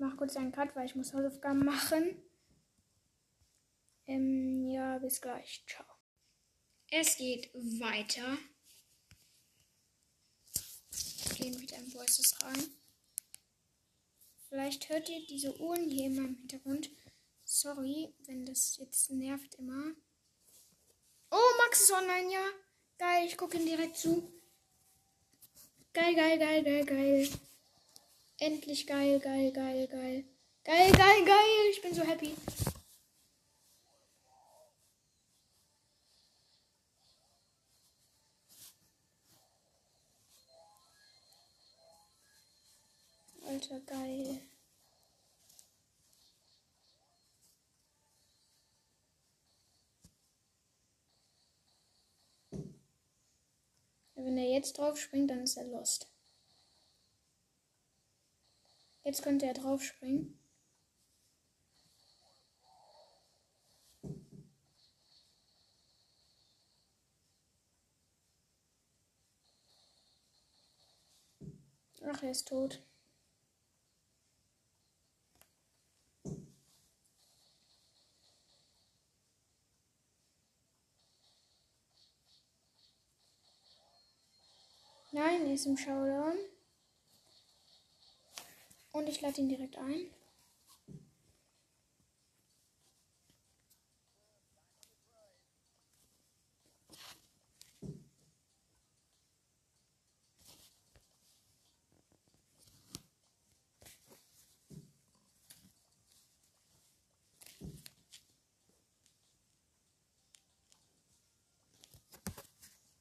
mache 0.00 0.16
kurz 0.16 0.36
einen 0.36 0.52
Cut, 0.52 0.74
weil 0.74 0.86
ich 0.86 0.94
muss 0.94 1.12
Hausaufgaben 1.14 1.64
machen. 1.64 2.16
Ähm, 4.06 4.68
ja, 4.68 4.98
bis 4.98 5.20
gleich. 5.20 5.64
Ciao. 5.66 5.86
Es 6.90 7.16
geht 7.16 7.52
weiter. 7.54 8.38
Gehen 11.36 11.60
wieder 11.60 11.76
in 11.76 11.92
Voices 11.92 12.34
rein. 12.42 12.79
Vielleicht 14.50 14.88
hört 14.88 15.08
ihr 15.08 15.24
diese 15.26 15.56
Uhren 15.60 15.88
hier 15.88 16.06
in 16.06 16.16
meinem 16.16 16.36
Hintergrund. 16.36 16.90
Sorry, 17.44 18.12
wenn 18.26 18.44
das 18.44 18.76
jetzt 18.78 19.10
nervt 19.12 19.54
immer. 19.54 19.92
Oh, 21.30 21.56
Max 21.58 21.82
ist 21.82 21.92
online, 21.92 22.32
ja. 22.32 22.44
Geil, 22.98 23.26
ich 23.28 23.36
gucke 23.36 23.56
ihn 23.56 23.64
direkt 23.64 23.96
zu. 23.96 24.28
Geil, 25.92 26.16
geil, 26.16 26.38
geil, 26.38 26.64
geil, 26.64 26.84
geil. 26.84 27.28
Endlich 28.38 28.88
geil, 28.88 29.20
geil, 29.20 29.52
geil, 29.52 29.86
geil. 29.86 30.24
Geil, 30.64 30.92
geil, 30.92 31.24
geil. 31.24 31.70
Ich 31.70 31.80
bin 31.80 31.94
so 31.94 32.02
happy. 32.02 32.34
Alter, 43.60 43.80
geil. 43.80 44.40
Wenn 54.14 54.38
er 54.38 54.48
jetzt 54.50 54.78
drauf 54.78 54.98
springt, 54.98 55.30
dann 55.30 55.40
ist 55.40 55.58
er 55.58 55.64
lost. 55.66 56.10
Jetzt 59.04 59.22
könnte 59.22 59.44
er 59.44 59.52
drauf 59.52 59.82
springen. 59.82 60.38
Ach, 72.02 72.22
er 72.22 72.30
ist 72.30 72.48
tot. 72.48 72.80
Nein, 85.12 85.44
er 85.46 85.54
ist 85.54 85.66
im 85.66 85.76
Showdown. 85.76 86.38
Und 88.92 89.08
ich 89.08 89.20
lade 89.20 89.40
ihn 89.40 89.48
direkt 89.48 89.76
ein. 89.78 90.06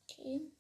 Okay. 0.10 0.52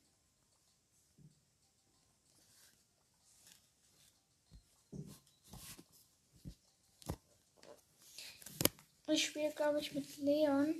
Ich 9.19 9.25
spiele, 9.25 9.51
glaube 9.51 9.81
ich, 9.81 9.93
mit 9.93 10.17
Leon. 10.19 10.75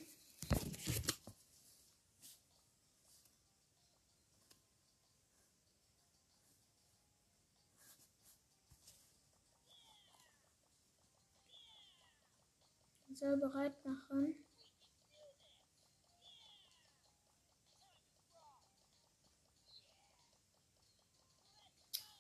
Soll 13.14 13.36
bereit 13.36 13.74
machen. 13.84 14.36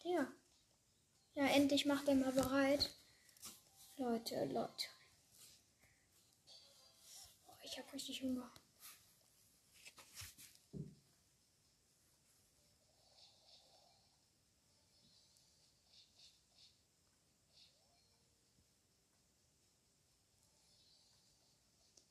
Ja. 0.04 0.28
Ja, 1.36 1.46
endlich 1.46 1.86
macht 1.86 2.10
er 2.10 2.16
mal 2.16 2.34
bereit. 2.34 2.94
Leute, 3.96 4.44
Leute. 4.48 4.99
Habe 7.80 7.94
richtig 7.94 8.22
Hunger. 8.22 8.52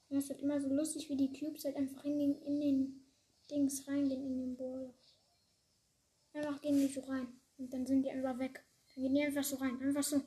Das 0.09 0.25
ist 0.25 0.31
halt 0.31 0.41
immer 0.41 0.59
so 0.59 0.69
lustig, 0.69 1.11
wie 1.11 1.17
die 1.17 1.33
Cubes 1.39 1.67
halt 1.67 1.77
einfach 1.77 2.03
in 2.05 2.19
den, 2.19 2.43
in 2.43 2.61
den 2.61 3.07
Dings 3.51 3.87
reingehen, 3.87 4.25
in 4.25 4.39
den 4.39 4.57
Ball. 4.57 4.95
Einfach 6.33 6.63
gehen 6.63 6.81
die 6.81 6.87
so 6.87 7.03
rein. 7.03 7.29
Und 7.59 7.75
dann 7.75 7.87
sind 7.87 8.05
die 8.05 8.11
einfach 8.11 8.39
weg. 8.39 8.65
Dann 8.95 9.05
gehen 9.05 9.15
die 9.15 9.23
einfach 9.23 9.45
so 9.45 9.57
rein. 9.57 9.79
Einfach 9.83 10.03
so. 10.03 10.23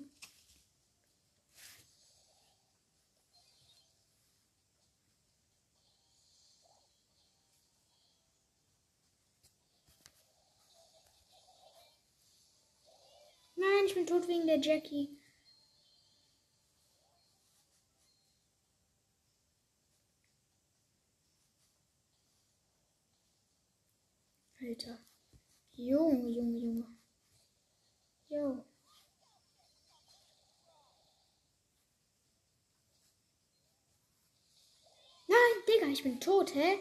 Bin 14.02 14.08
tot 14.08 14.28
wegen 14.28 14.48
der 14.48 14.60
Jackie. 14.60 15.16
Alter. 24.60 24.98
Junge, 25.74 26.30
Junge, 26.30 26.58
Junge. 26.58 26.88
Jo. 28.30 28.66
Nein, 35.28 35.38
Digga, 35.68 35.86
ich 35.92 36.02
bin 36.02 36.20
tot, 36.20 36.56
hä? 36.56 36.80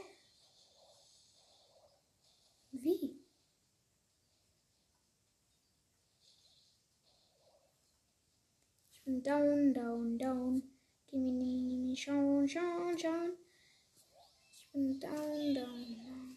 Wie? 2.73 3.20
Und 9.11 9.27
down, 9.27 9.75
down, 9.75 10.19
down. 10.19 10.63
Gimini, 11.09 11.97
schauen, 11.97 12.47
schauen, 12.49 12.97
schauen. 12.97 13.33
Ich 14.55 14.71
bin 14.71 15.01
down, 15.01 15.53
down, 15.53 15.97
down. 15.97 16.37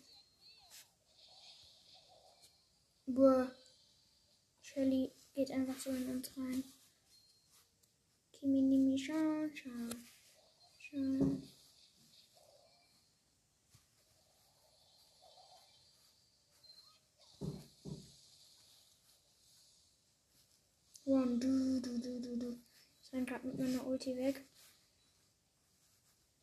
Boah. 3.06 3.52
Shelly 4.60 5.12
geht 5.36 5.52
einfach 5.52 5.78
so 5.78 5.92
in 5.92 6.10
uns 6.10 6.36
rein. 6.36 6.64
Kiminimi, 8.32 8.98
schauen, 8.98 9.56
schauen. 9.56 10.08
Schauen. 10.80 11.44
One, 21.06 21.38
du, 21.38 21.80
du, 21.82 22.00
du, 22.00 22.20
du, 22.20 22.38
du. 22.38 22.63
Schauen. 23.14 23.26
gerade 23.28 23.48
mit 23.48 23.60
meiner 23.60 23.86
Ulti 23.86 24.16
weg. 24.18 24.44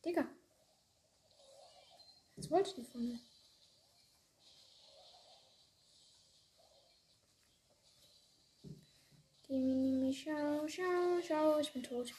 Digga. 0.04 0.24
Was 2.36 2.50
wollte 2.50 2.74
die 2.76 2.84
von 2.84 3.02
mir? 3.02 3.18
Mini, 9.48 10.14
schau, 10.14 10.68
schau, 10.68 11.20
schau, 11.26 11.58
ich 11.58 11.72
bin 11.72 11.82
tot. 11.82 12.14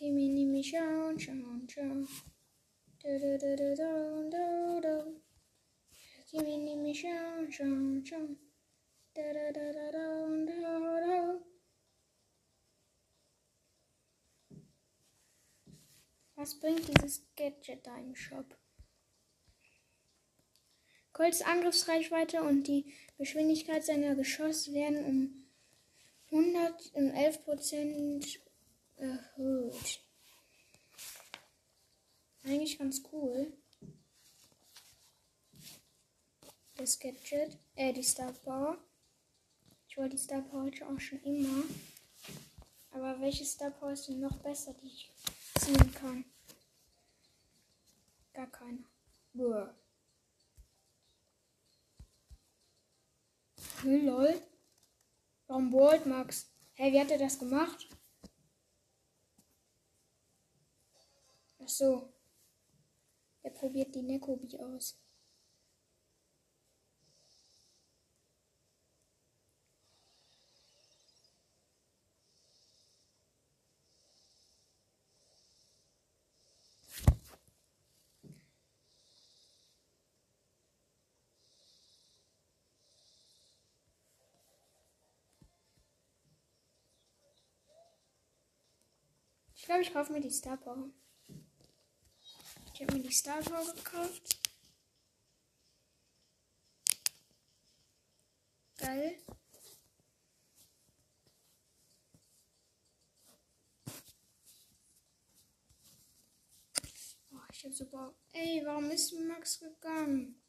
Mini, 0.00 0.62
schau, 0.62 1.16
schau, 1.16 1.32
schau. 1.68 2.06
Du, 3.00 3.18
du, 3.18 3.38
du, 3.38 3.56
du, 3.56 3.74
du, 3.74 4.30
du, 4.30 4.80
du. 4.80 5.31
Mini, 6.34 6.94
schau, 6.94 7.50
schau, 7.50 7.64
schau. 8.04 8.26
Du, 9.14 9.22
du, 9.34 9.52
du, 9.52 9.72
du, 9.72 9.92
du, 9.92 10.46
du, 10.46 10.60
du. 11.04 11.44
Was 16.34 16.58
bringt 16.58 16.88
dieses 16.88 17.22
Gadget 17.36 17.86
da 17.86 17.98
im 17.98 18.16
Shop? 18.16 18.56
Colts 21.12 21.42
Angriffsreichweite 21.42 22.42
und 22.42 22.66
die 22.66 22.94
Geschwindigkeit 23.18 23.84
seiner 23.84 24.14
Geschosse 24.14 24.72
werden 24.72 25.04
um 25.04 25.44
111 26.30 27.44
Prozent 27.44 28.40
erhöht. 28.96 30.00
Eigentlich 32.42 32.78
ganz 32.78 33.02
cool. 33.12 33.52
Das 36.76 36.98
Gadget, 36.98 37.58
äh, 37.74 37.92
die 37.92 38.02
Star 38.02 38.32
Power. 38.32 38.78
Ich 39.86 39.98
wollte 39.98 40.16
die 40.16 40.22
Star 40.22 40.40
Power 40.40 40.70
auch 40.88 41.00
schon 41.00 41.20
immer. 41.22 41.64
Aber 42.92 43.20
welche 43.20 43.44
Star 43.44 43.70
Power 43.70 43.92
ist 43.92 44.08
denn 44.08 44.20
noch 44.20 44.38
besser, 44.38 44.72
die 44.74 44.86
ich 44.86 45.12
ziehen 45.60 45.94
kann? 45.94 46.24
Gar 48.32 48.50
keine. 48.50 48.84
Buh. 49.34 49.68
Hm, 53.82 54.06
lol. 54.06 54.42
Warum 55.46 55.70
Bolt 55.70 56.06
Max? 56.06 56.50
Hey, 56.74 56.92
wie 56.92 57.00
hat 57.00 57.10
er 57.10 57.18
das 57.18 57.38
gemacht? 57.38 57.88
Ach 61.62 61.68
so. 61.68 62.12
Er 63.42 63.50
probiert 63.50 63.94
die 63.94 64.02
Nekobi 64.02 64.56
aus. 64.58 65.01
Glaube, 89.72 89.84
ich 89.84 89.94
kaufe 89.94 90.12
mir 90.12 90.20
die 90.20 90.30
Star 90.30 90.58
Power. 90.58 90.90
Ich 92.74 92.82
habe 92.82 92.94
mir 92.94 93.02
die 93.02 93.12
Star 93.12 93.40
Power 93.40 93.72
gekauft. 93.74 94.38
Geil. 98.76 99.18
Oh, 107.30 107.38
ich 107.50 107.64
habe 107.64 107.74
super. 107.74 108.14
Ey, 108.32 108.62
warum 108.66 108.90
ist 108.90 109.14
Max 109.14 109.58
gegangen? 109.58 110.42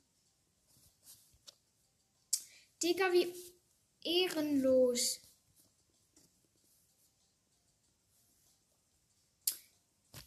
Digga, 2.81 3.13
wie 3.13 3.33
ehrenlos. 4.01 5.21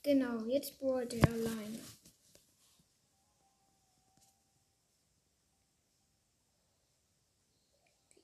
Genau, 0.06 0.38
jetzt 0.44 0.78
bohrt 0.78 1.12
er 1.14 1.28
alleine. 1.32 1.80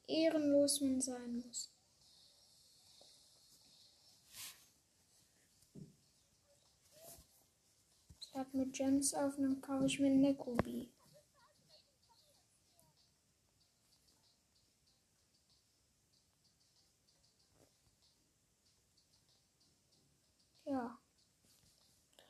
Wie 0.06 0.14
ehrenlos 0.14 0.80
man 0.80 1.00
sein 1.00 1.38
muss. 1.40 1.72
Ich 8.20 8.32
hab 8.32 8.54
mit 8.54 8.72
Gems 8.74 9.12
auf, 9.14 9.34
dann 9.34 9.60
kaufe 9.60 9.86
ich 9.86 9.98
mir 9.98 10.10
Nekobi. 10.10 10.88
Ja. 20.64 21.01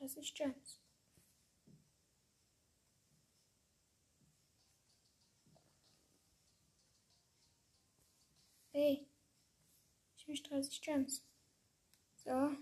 30 0.03 0.33
Gems. 0.35 0.79
Hey, 8.71 9.07
ich 10.17 10.27
möchte 10.27 10.49
30 10.49 10.81
Gems. 10.81 11.23
So. 12.17 12.57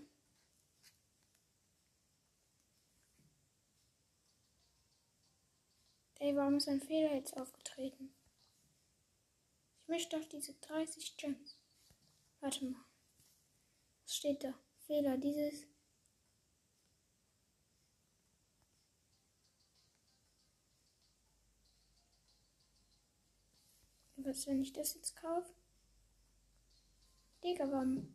Ey, 6.20 6.36
warum 6.36 6.58
ist 6.58 6.68
ein 6.68 6.80
Fehler 6.80 7.14
jetzt 7.14 7.36
aufgetreten? 7.36 8.14
Ich 9.82 9.88
möchte 9.88 10.16
doch 10.16 10.28
diese 10.28 10.54
30 10.54 11.16
Gems. 11.16 11.58
Warte 12.40 12.64
mal. 12.66 12.84
Was 14.04 14.14
steht 14.14 14.44
da? 14.44 14.54
Fehler, 14.86 15.16
dieses 15.16 15.71
Was, 24.24 24.46
wenn 24.46 24.62
ich 24.62 24.72
das 24.72 24.94
jetzt 24.94 25.16
kaufe? 25.16 25.52
Digga, 27.42 27.68
warum? 27.72 28.14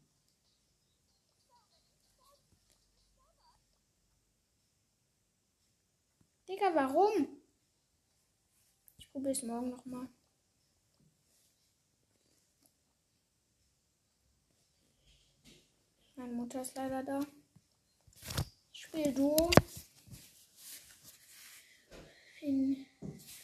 Digga, 6.47 6.73
warum? 6.73 7.41
Ich 8.97 9.11
probiere 9.11 9.33
es 9.33 9.43
morgen 9.43 9.69
nochmal. 9.69 10.07
Meine 16.15 16.33
Mutter 16.33 16.61
ist 16.61 16.75
leider 16.75 17.03
da. 17.03 17.19
Ich 18.71 18.81
spiele 18.81 19.11
Duo. 19.11 19.51
In, 22.41 22.85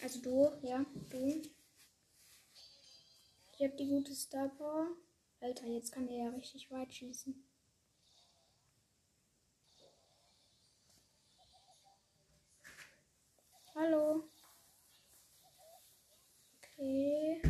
also 0.02 0.22
Duo, 0.22 0.58
ja, 0.62 0.86
Duo. 1.10 1.42
Ich 3.56 3.64
habe 3.64 3.76
die 3.76 3.88
gute 3.88 4.16
Star 4.16 4.50
Power. 4.50 4.88
Alter, 5.40 5.68
jetzt 5.68 5.92
kann 5.92 6.08
der 6.08 6.18
ja 6.18 6.30
richtig 6.30 6.72
weit 6.72 6.92
schießen. 6.92 7.48
Hallo. 13.76 14.28
Okay. 16.58 17.42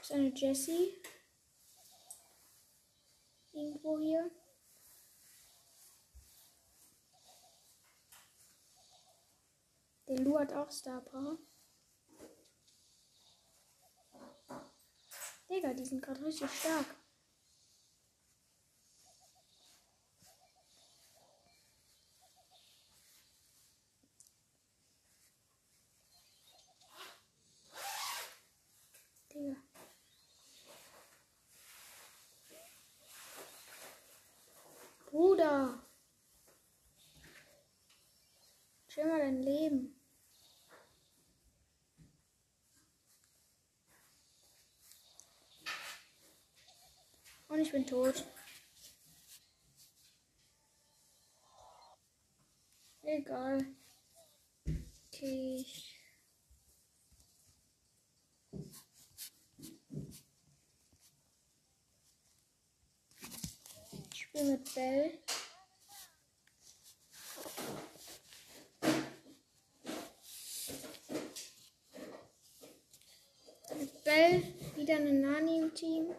Ist 0.00 0.12
eine 0.12 0.34
Jessie. 0.34 1.00
Irgendwo 3.52 4.00
hier. 4.00 4.28
Der 10.08 10.18
Lu 10.18 10.36
hat 10.36 10.52
auch 10.52 10.70
Star 10.70 11.00
Power. 11.00 11.38
Digga, 15.48 15.72
die 15.74 15.84
sind 15.84 16.02
gerade 16.02 16.24
richtig 16.24 16.50
stark. 16.50 16.86
Bruder. 35.06 35.86
Mal 39.16 39.18
dein 39.18 39.42
Leben. 39.42 39.98
Ich 47.66 47.72
bin 47.72 47.86
tot. 47.86 48.24
Egal. 53.02 53.64
Okay. 55.06 55.64
Ich 64.12 64.20
spiele 64.22 64.44
mit 64.44 64.74
Bell. 64.74 65.18
Bell 74.04 74.42
wieder 74.76 74.96
eine 74.96 75.12
Nani 75.12 75.58
im 75.58 75.74
Team. 75.74 76.14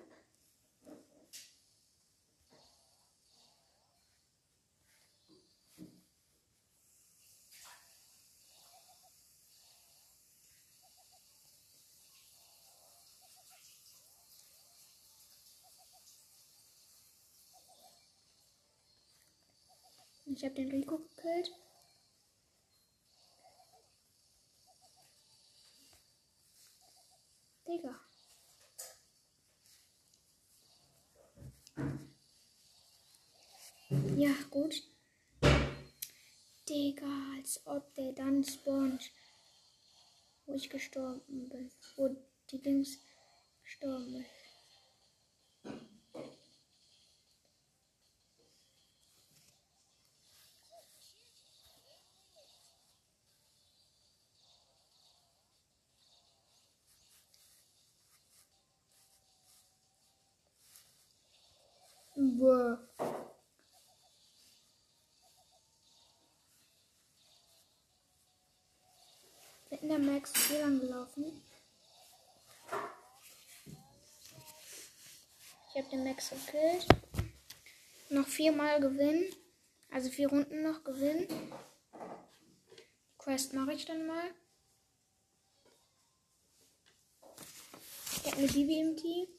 Ich 20.38 20.44
habe 20.44 20.54
den 20.54 20.70
Rico 20.70 21.00
gekillt. 21.00 21.52
Digga. 27.68 28.00
Ja, 34.16 34.36
gut. 34.52 34.84
Digga, 36.70 37.08
als 37.36 37.66
ob 37.66 37.96
der 37.96 38.12
dann 38.12 38.44
spawnt, 38.44 39.10
wo 40.46 40.54
ich 40.54 40.70
gestorben 40.70 41.50
bin. 41.50 41.72
Wo 41.96 42.16
die 42.52 42.62
Dings 42.62 43.00
gestorben 43.64 44.18
ist. 44.18 44.47
Wir 62.40 62.88
sind 69.72 69.90
der 69.90 69.98
Max 69.98 70.34
hier 70.48 70.62
lang 70.62 70.80
gelaufen. 70.80 71.42
Ich 75.70 75.78
habe 75.82 75.90
den 75.90 76.04
Max 76.04 76.30
gekillt. 76.30 76.86
Noch 78.10 78.28
viermal 78.28 78.80
gewinnen. 78.82 79.34
Also 79.90 80.12
vier 80.12 80.30
Runden 80.30 80.62
noch 80.62 80.84
gewinnen. 80.84 81.28
Quest 83.18 83.54
mache 83.54 83.74
ich 83.74 83.86
dann 83.86 84.06
mal. 84.06 84.30
Ich 88.18 88.32
habe 88.32 88.38
eine 88.38 88.48
Bibi 88.48 88.80
im 88.80 88.96
Team. 88.96 89.37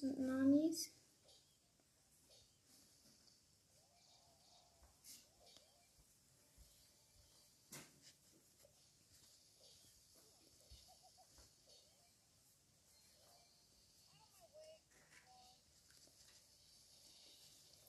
Das 0.00 0.08
sind 0.08 0.26
Nanis. 0.26 0.90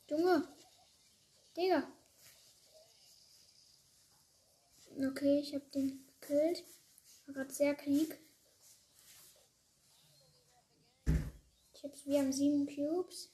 Junge. 0.09 0.45
Digga. 1.55 1.87
Okay, 4.97 5.39
ich 5.39 5.55
hab 5.55 5.71
den 5.71 6.05
gekillt. 6.19 6.65
War 7.25 7.35
gerade 7.35 7.53
sehr 7.53 7.73
Krieg. 7.75 8.19
Hab's, 11.83 12.05
wir 12.05 12.19
haben 12.19 12.31
sieben 12.31 12.67
Cubes. 12.67 13.31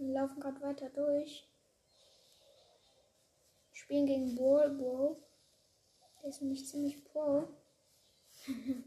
Wir 0.00 0.14
laufen 0.14 0.40
gerade 0.40 0.60
weiter 0.62 0.88
durch. 0.88 1.46
Spielen 3.72 4.06
gegen 4.06 4.34
Ball 4.34 4.70
Bro. 4.70 5.22
Der 6.22 6.30
ist 6.30 6.40
nämlich 6.40 6.66
ziemlich 6.66 7.04
pro. 7.04 7.48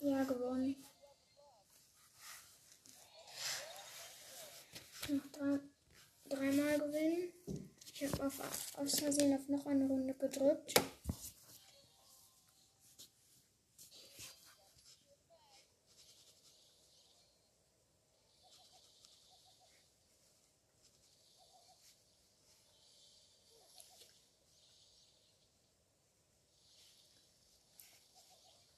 ja, 0.00 0.24
gewonnen. 0.24 0.76
Noch 5.08 5.26
drei, 5.32 5.58
dreimal 6.28 6.78
gewinnen. 6.80 7.32
Ich 7.94 8.04
habe 8.04 8.26
auf, 8.26 8.75
aus 8.86 9.00
Versehen 9.00 9.34
auf 9.34 9.48
noch 9.48 9.66
eine 9.66 9.84
Runde 9.84 10.14
gedrückt. 10.14 10.74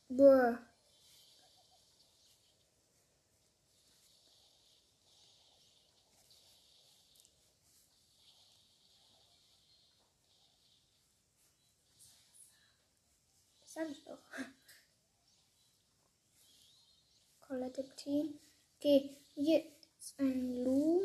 Boah. 0.08 0.58
Das 13.67 13.67
sag 13.78 13.90
ich 13.90 14.04
doch. 14.04 14.18
Collective 17.40 17.94
Team. 17.94 18.40
Okay, 18.76 19.16
hier 19.34 19.64
ist 19.98 20.18
ein 20.18 20.64
Lu. 20.64 21.04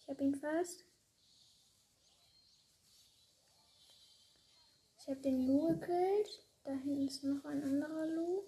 Ich 0.00 0.08
hab 0.08 0.20
ihn 0.20 0.34
fast. 0.34 0.84
Ich 4.98 5.08
hab 5.08 5.22
den 5.22 5.46
Lu 5.46 5.68
gekillt. 5.68 6.44
Da 6.64 6.72
hinten 6.72 7.08
ist 7.08 7.24
noch 7.24 7.44
ein 7.44 7.62
anderer 7.62 8.06
Lu. 8.06 8.44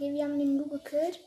Okay, 0.00 0.14
wir 0.14 0.24
haben 0.24 0.38
den 0.38 0.56
Lu 0.56 0.66
gekillt. 0.66 1.20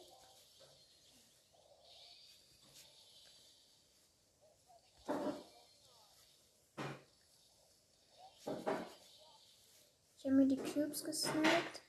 Ich 10.18 10.26
habe 10.26 10.34
mir 10.34 10.48
die 10.48 10.58
Cubes 10.58 11.04
gesnackt. 11.04 11.84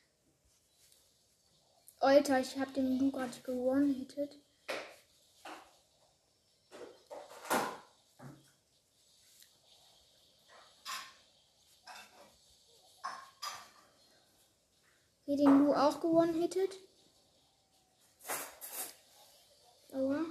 Alter, 2.00 2.40
ich 2.40 2.58
habe 2.58 2.72
den 2.72 2.98
Lu 2.98 3.10
gerade 3.10 3.40
gewonnen-hitted. 3.42 4.38
Hier 15.36 15.46
den 15.46 15.64
Lu 15.64 15.74
auch 15.74 16.00
gewonnen 16.00 16.40
hittet. 16.40 16.78
Aua. 19.92 20.26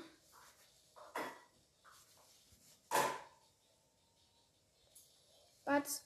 Batz. 5.66 6.06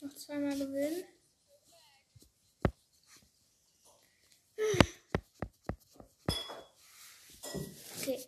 Noch 0.00 0.12
zweimal 0.12 0.58
gewinnen. 0.58 1.04
Okay. 8.00 8.22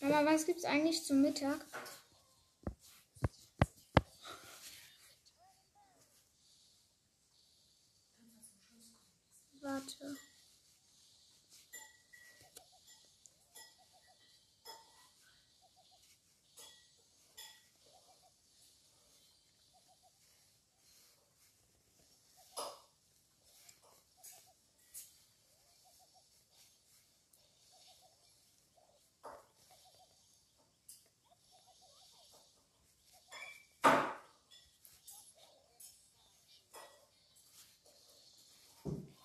Aber 0.00 0.24
was 0.26 0.46
gibt's 0.46 0.64
eigentlich 0.64 1.04
zum 1.04 1.22
Mittag? 1.22 1.66
Warte. 9.68 10.16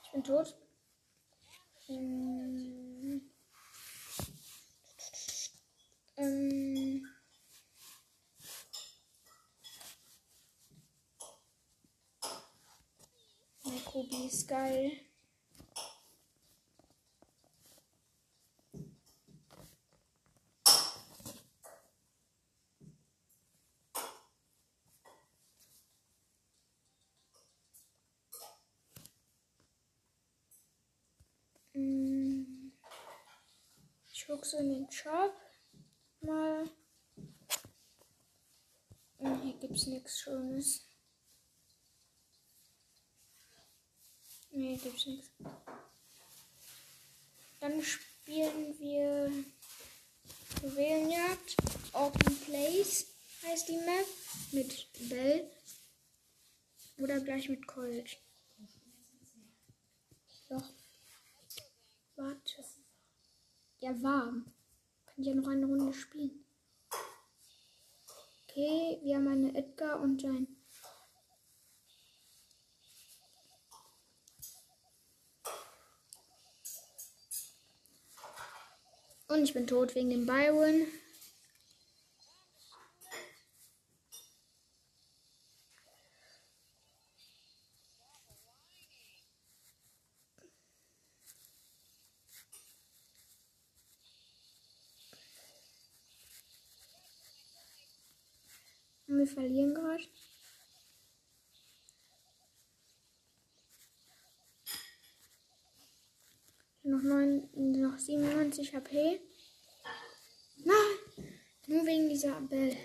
Ich 0.04 0.13
bin 0.24 0.36
tot. 0.36 0.56
Ähm. 1.90 3.22
Ähm. 6.18 7.08
Mikrobi 13.66 14.28
ist 14.28 14.48
geil. 14.48 14.92
Mm. 31.76 32.72
Ich 34.44 34.50
gucke 34.50 34.58
so 34.58 34.58
in 34.58 34.74
den 34.74 34.92
Shop 34.92 35.34
mal. 36.20 36.66
Mm, 39.20 39.42
Hier 39.42 39.54
gibt's 39.54 39.86
nichts 39.88 40.20
Schönes. 40.20 40.86
Nee, 44.52 44.76
gibt's 44.76 45.06
nichts. 45.06 45.30
Dann 47.62 47.82
spielen 47.82 48.78
wir 48.80 49.32
Juwelenjagd. 50.62 51.56
Open 51.94 52.40
Place 52.42 53.06
heißt 53.44 53.70
die 53.70 53.78
Map. 53.78 54.08
Mit 54.52 54.90
Bell. 55.10 55.50
Oder 56.98 57.22
gleich 57.22 57.48
mit 57.48 57.66
Colt. 57.66 58.18
Doch. 60.50 60.70
Warte. 62.18 62.83
Ja, 63.84 64.02
warm. 64.02 64.46
Kann 65.06 65.16
ich 65.18 65.28
ja 65.28 65.36
noch 65.36 65.50
eine 65.50 65.66
Runde 65.66 65.92
spielen. 65.92 66.46
Okay, 68.44 68.98
wir 69.04 69.18
haben 69.18 69.28
eine 69.28 69.54
Edgar 69.58 70.00
und 70.00 70.24
ein. 70.24 70.48
Und 79.28 79.44
ich 79.44 79.54
bin 79.54 79.68
tot 79.68 79.96
wegen 79.96 80.12
dem 80.12 80.26
Byron. 80.26 80.88
Wir 99.24 99.28
verlieren 99.28 99.74
gerade. 99.74 100.04
Noch, 106.84 107.02
neun, 107.02 107.50
noch 107.54 107.98
97 107.98 108.76
HP. 108.76 109.22
Nein! 110.66 111.36
Nur 111.68 111.86
wegen 111.86 112.10
dieser 112.10 112.42
Bell. 112.42 112.76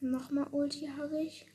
Nochmal 0.00 0.48
Ulti 0.50 0.88
habe 0.88 1.22
ich. 1.22 1.46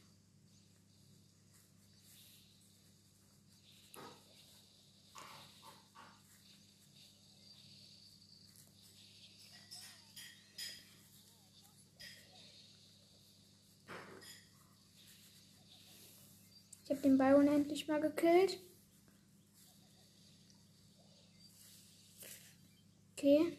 Byron 17.22 17.48
endlich 17.48 17.88
mal 17.88 18.02
gekillt. 18.02 18.58
Okay. 23.12 23.56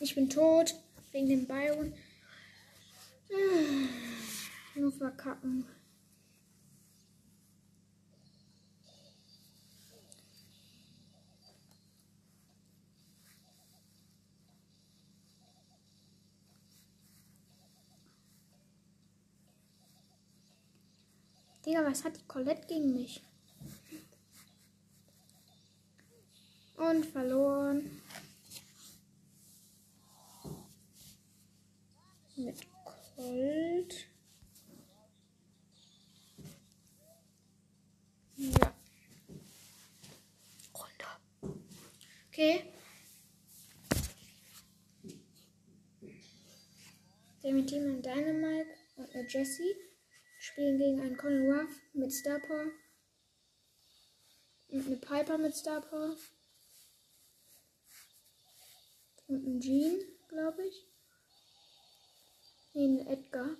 Ich 0.00 0.16
bin 0.16 0.28
tot 0.28 0.74
wegen 1.12 1.28
dem 1.28 1.46
Byron. 1.46 1.94
Nur 4.74 4.90
verkacken. 4.90 5.64
Digga, 21.68 21.84
was 21.84 22.02
hat 22.02 22.16
die 22.16 22.26
Colette 22.26 22.66
gegen 22.66 22.94
mich? 22.94 23.20
Und 26.76 27.04
verloren. 27.04 28.00
Mit 32.36 32.56
Colt. 33.14 34.06
Ja. 38.36 38.74
Runter. 40.72 41.20
Okay. 42.28 42.72
Der 47.42 47.52
mit 47.52 47.70
und 47.70 48.02
Dynamite 48.02 48.70
und 48.96 49.14
eine 49.14 49.28
Jessie 49.28 49.87
spielen 50.48 50.78
gegen 50.78 51.00
einen 51.00 51.16
Colin 51.16 51.50
Ruff 51.50 51.80
mit 51.92 52.12
Star 52.12 52.38
Power. 52.40 52.70
Und 54.68 54.86
eine 54.86 54.96
Piper 54.96 55.38
mit 55.38 55.54
Star 55.54 55.80
Power. 55.80 56.16
Und 59.26 59.46
ein 59.46 59.60
Jean, 59.60 60.00
glaube 60.28 60.66
ich. 60.66 60.86
Nee, 62.72 62.86
ein 62.86 63.06
Edgar. 63.06 63.56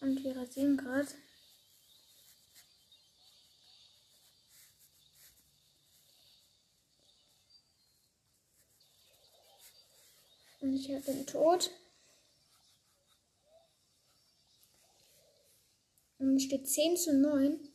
Und 0.00 0.22
wir 0.22 0.36
rasieren 0.36 0.76
gerade. 0.76 1.08
Und 10.64 10.72
ich 10.72 10.88
bin 11.04 11.26
tot. 11.26 11.70
Und 16.18 16.40
steht 16.40 16.66
10 16.66 16.96
zu 16.96 17.12
9. 17.12 17.68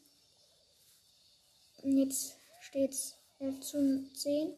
Und 1.84 1.98
jetzt 1.98 2.36
steht 2.62 2.92
es 2.92 3.16
11 3.38 3.60
zu 3.60 4.10
10. 4.16 4.58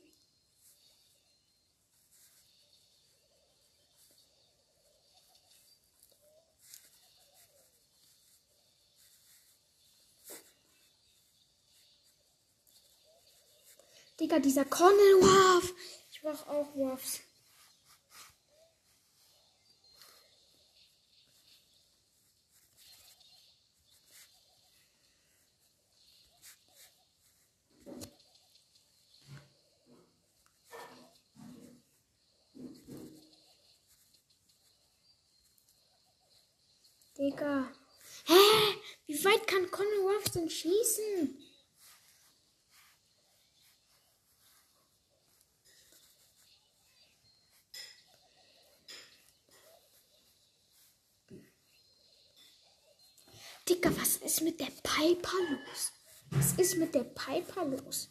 Digga, 14.19 14.39
dieser 14.39 14.63
Cornel-Wurf. 14.65 15.73
Ich 16.11 16.21
brauche 16.21 16.49
auch 16.49 16.75
Wurfs. 16.75 17.19
Digga. 37.21 37.71
Hä? 38.25 38.33
Wie 39.05 39.23
weit 39.23 39.45
kann 39.45 39.69
Conor 39.69 40.11
Ruffs 40.11 40.31
denn 40.31 40.49
schießen? 40.49 41.37
Digga, 53.69 53.91
was 53.95 54.17
ist 54.17 54.41
mit 54.41 54.59
der 54.59 54.71
Piper 54.81 55.37
los? 55.51 55.91
Was 56.31 56.53
ist 56.53 56.77
mit 56.77 56.95
der 56.95 57.03
Piper 57.03 57.65
los? 57.65 58.09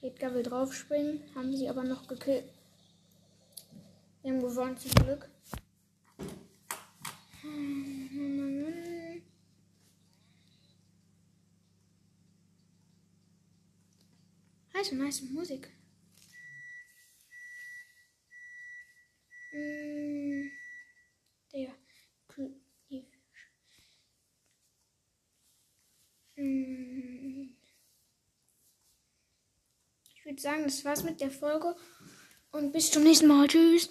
Edgar 0.00 0.32
will 0.34 0.42
draufspringen, 0.42 1.22
haben 1.34 1.56
sie 1.56 1.68
aber 1.68 1.84
noch 1.84 2.06
gekillt. 2.06 2.44
Wir 4.22 4.32
haben 4.32 4.40
gewonnen 4.40 4.76
zum 4.76 4.92
Glück. 4.92 5.28
Nice, 14.72 14.92
nice 14.92 15.22
Musik. 15.22 15.68
Mm, 19.52 20.50
der. 21.52 21.74
Mm. 26.36 27.56
Ich 30.04 30.17
würde 30.28 30.42
sagen, 30.42 30.64
das 30.64 30.84
war's 30.84 31.04
mit 31.04 31.20
der 31.20 31.30
Folge. 31.30 31.74
Und 32.52 32.72
bis 32.72 32.90
zum 32.90 33.02
nächsten 33.02 33.26
Mal. 33.26 33.48
Tschüss. 33.48 33.88